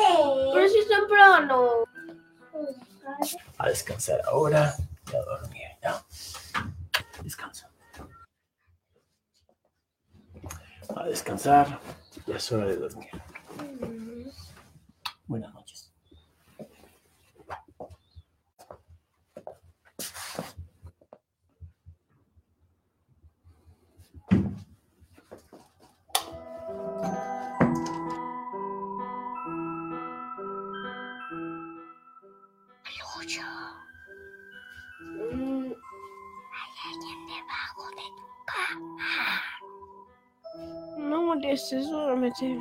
[0.53, 1.69] Pero si es temprano.
[3.59, 4.75] A descansar ahora
[5.13, 5.63] y a dormir.
[5.83, 6.05] Ya.
[7.23, 7.71] Descansa.
[10.97, 11.81] A descansar.
[12.27, 13.11] Ya es hora de dormir.
[15.27, 15.56] Buenas noches.
[38.69, 39.41] Tu cama.
[40.99, 42.61] No molestes, duérmete.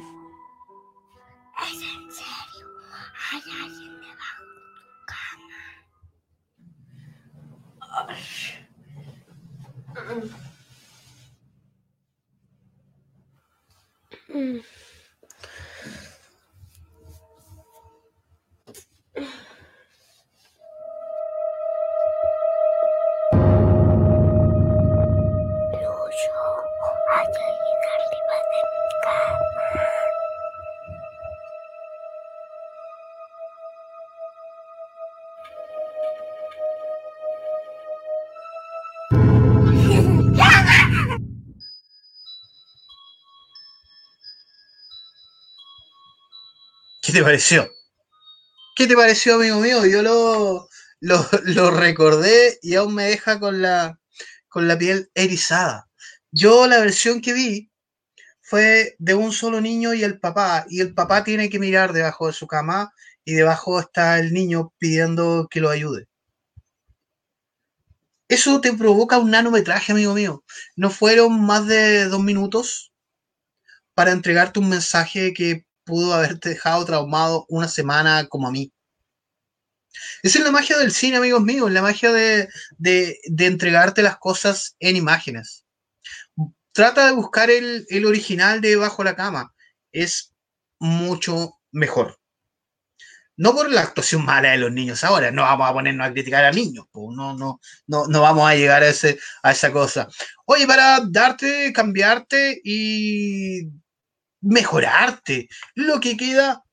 [1.62, 2.68] Es en serio.
[3.32, 5.62] Hay alguien debajo de tu cama.
[14.28, 14.60] Mm.
[14.60, 14.75] Lucho,
[47.16, 47.72] te pareció?
[48.76, 49.86] ¿Qué te pareció, amigo mío?
[49.86, 50.68] Yo lo,
[51.00, 53.98] lo, lo recordé y aún me deja con la,
[54.50, 55.88] con la piel erizada.
[56.32, 57.72] Yo la versión que vi
[58.42, 62.28] fue de un solo niño y el papá, y el papá tiene que mirar debajo
[62.28, 62.94] de su cama
[63.24, 66.10] y debajo está el niño pidiendo que lo ayude.
[68.28, 70.44] Eso te provoca un nanometraje, amigo mío.
[70.76, 72.92] No fueron más de dos minutos
[73.94, 78.72] para entregarte un mensaje que pudo haberte dejado traumado una semana como a mí.
[80.24, 84.76] Esa es la magia del cine, amigos míos, la magia de, de, entregarte las cosas
[84.80, 85.66] en imágenes.
[86.74, 89.54] Trata de buscar el, el original de Bajo la Cama.
[89.94, 90.34] Es
[90.80, 92.20] mucho mejor.
[93.38, 96.46] No por la actuación mala de los niños ahora, no vamos a ponernos a criticar
[96.46, 100.08] a niños, no, no, no, no vamos a llegar a, ese, a esa cosa.
[100.46, 103.70] Oye, para darte, cambiarte y
[104.46, 105.50] mejorarte.
[105.74, 106.64] Lo que queda.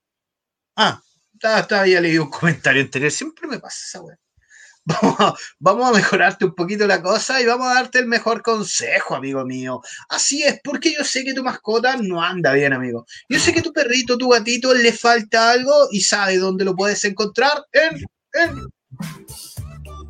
[0.77, 1.01] Ah,
[1.35, 3.11] estaba, había leído un comentario anterior.
[3.11, 4.17] Siempre me pasa esa weá.
[4.85, 8.43] Vamos a, vamos a mejorarte un poquito la cosa y vamos a darte el mejor
[8.43, 9.81] consejo, amigo mío.
[10.09, 13.07] Así es, porque yo sé que tu mascota no anda bien, amigo.
[13.29, 17.05] Yo sé que tu perrito, tu gatito le falta algo y sabe dónde lo puedes
[17.05, 18.69] encontrar en, en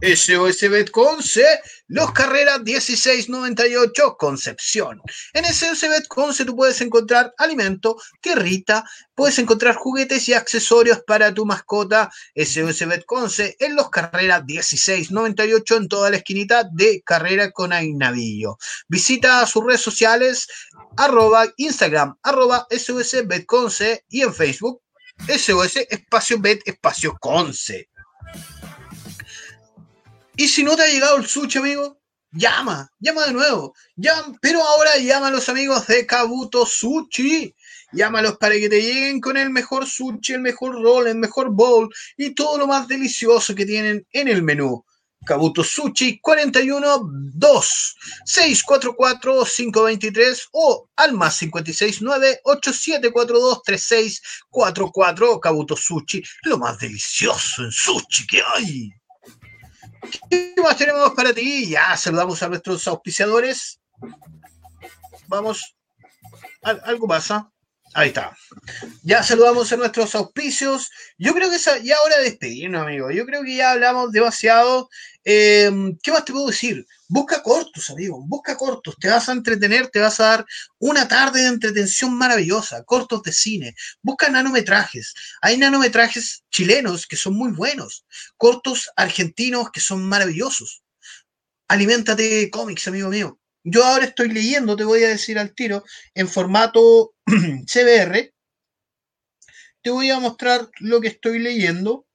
[0.03, 1.45] SOS Betconce,
[1.87, 5.01] Los Carreras 1698, Concepción.
[5.33, 8.85] En SOS Betconce tú puedes encontrar alimento, tierrita,
[9.15, 12.11] puedes encontrar juguetes y accesorios para tu mascota.
[12.35, 18.59] SOS Betconce en Los Carreras 1698 en toda la esquinita de Carrera con Ainavillo.
[18.89, 20.49] Visita sus redes sociales,
[20.97, 24.83] arroba Instagram, arroba SOS Betconce y en Facebook,
[25.29, 27.89] SOS Espacio Bet Espacio Conce.
[30.37, 33.74] Y si no te ha llegado el sushi, amigo, llama, llama de nuevo.
[33.97, 37.55] Llama, pero ahora llama a los amigos de Kabuto Sushi.
[37.93, 41.93] Llámalos para que te lleguen con el mejor sushi, el mejor roll, el mejor bowl
[42.16, 44.83] y todo lo más delicioso que tienen en el menú.
[45.24, 56.78] Kabuto Sushi 412 644 523 o al más 569 8742 3644 Kabuto Sushi, lo más
[56.78, 58.91] delicioso en sushi que hay.
[60.31, 61.69] ¿Qué más tenemos para ti?
[61.71, 63.81] Ya saludamos a nuestros auspiciadores.
[65.29, 65.77] Vamos.
[66.63, 67.49] Al- algo pasa.
[67.95, 68.37] Ahí está.
[69.03, 70.91] Ya saludamos a nuestros auspicios.
[71.19, 73.11] Yo creo que ya hora de despedirnos, amigo.
[73.11, 74.89] Yo creo que ya hablamos demasiado.
[75.25, 75.70] Eh,
[76.03, 76.85] ¿Qué más te puedo decir?
[77.09, 78.25] Busca cortos, amigo.
[78.27, 78.97] Busca cortos.
[78.99, 80.47] Te vas a entretener, te vas a dar
[80.79, 82.85] una tarde de entretención maravillosa.
[82.85, 83.75] Cortos de cine.
[84.03, 85.14] Busca nanometrajes.
[85.41, 88.05] Hay nanometrajes chilenos que son muy buenos.
[88.37, 90.83] Cortos argentinos que son maravillosos.
[91.68, 93.39] Aliméntate de cómics, amigo mío.
[93.64, 98.35] Yo ahora estoy leyendo, te voy a decir al tiro, en formato CBR.
[99.83, 102.07] Te voy a mostrar lo que estoy leyendo.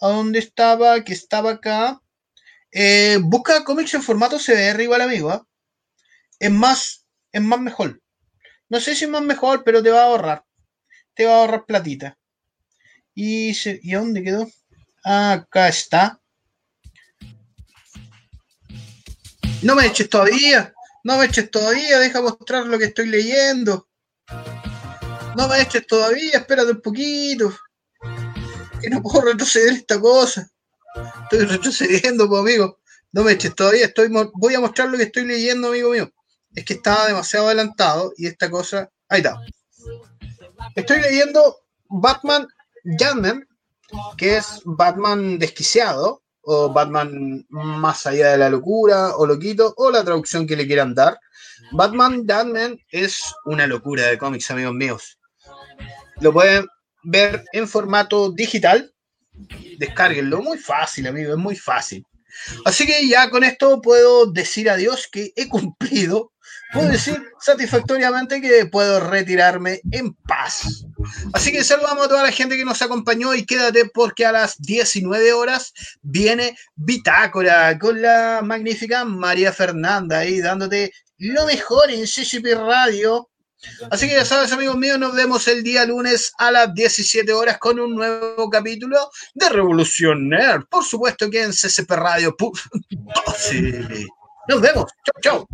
[0.00, 1.04] ¿A dónde estaba?
[1.04, 2.01] Que estaba acá.
[2.72, 5.30] Eh, busca cómics en formato CBR igual, amigo.
[5.30, 5.46] ¿ah?
[6.38, 8.00] Es más, es más mejor.
[8.68, 10.44] No sé si es más mejor, pero te va a ahorrar.
[11.14, 12.18] Te va a ahorrar platita.
[13.14, 14.50] ¿Y, se- ¿y dónde quedó?
[15.04, 16.18] Acá está.
[19.62, 20.72] No me eches todavía.
[21.04, 21.98] No me eches todavía.
[21.98, 23.88] Deja mostrar lo que estoy leyendo.
[25.36, 26.38] No me eches todavía.
[26.38, 27.54] Espérate un poquito.
[28.80, 30.48] Que no puedo retroceder esta cosa.
[31.22, 32.78] Estoy retrocediendo, amigo.
[33.12, 33.86] No me eches todavía.
[33.86, 36.10] Estoy, voy a mostrar lo que estoy leyendo, amigo mío.
[36.54, 38.90] Es que estaba demasiado adelantado y esta cosa.
[39.08, 39.40] Ahí está.
[40.74, 41.56] Estoy leyendo
[41.88, 42.46] Batman
[42.84, 43.46] Gunman,
[44.16, 50.04] que es Batman desquiciado, o Batman más allá de la locura, o loquito, o la
[50.04, 51.18] traducción que le quieran dar.
[51.72, 55.18] Batman Gunman es una locura de cómics, amigos míos.
[56.20, 56.66] Lo pueden
[57.02, 58.92] ver en formato digital.
[59.78, 62.04] Descárguenlo, muy fácil, amigo, es muy fácil.
[62.64, 66.32] Así que ya con esto puedo decir adiós que he cumplido.
[66.72, 70.86] Puedo decir satisfactoriamente que puedo retirarme en paz.
[71.34, 74.56] Así que saludamos a toda la gente que nos acompañó y quédate porque a las
[74.58, 82.54] 19 horas viene Bitácora con la magnífica María Fernanda ahí dándote lo mejor en CCP
[82.54, 83.28] Radio.
[83.90, 87.58] Así que ya sabes, amigos míos, nos vemos el día lunes a las 17 horas
[87.58, 90.64] con un nuevo capítulo de Revolución Nerd.
[90.68, 92.36] Por supuesto que en CCP Radio.
[92.36, 92.52] pu-
[93.26, 94.06] 12.
[94.48, 94.90] Nos vemos.
[95.22, 95.48] Chau, chau.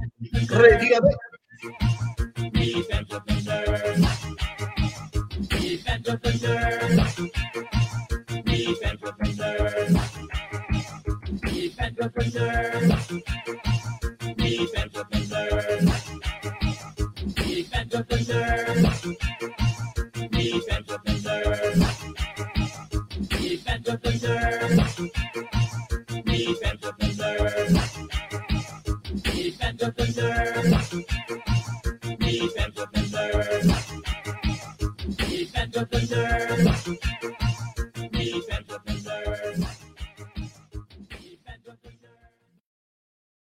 [0.49, 1.09] Retírate.
[14.37, 16.28] Defend
[17.89, 19.03] defenders.
[20.30, 21.78] Defend defenders.
[23.28, 24.97] Defend defenders.
[26.24, 27.72] Defend defenders.
[29.22, 30.91] Defend defenders.
[32.18, 33.68] Defend defenders.
[35.16, 36.84] Defend defenders.
[38.12, 39.78] Defend defenders.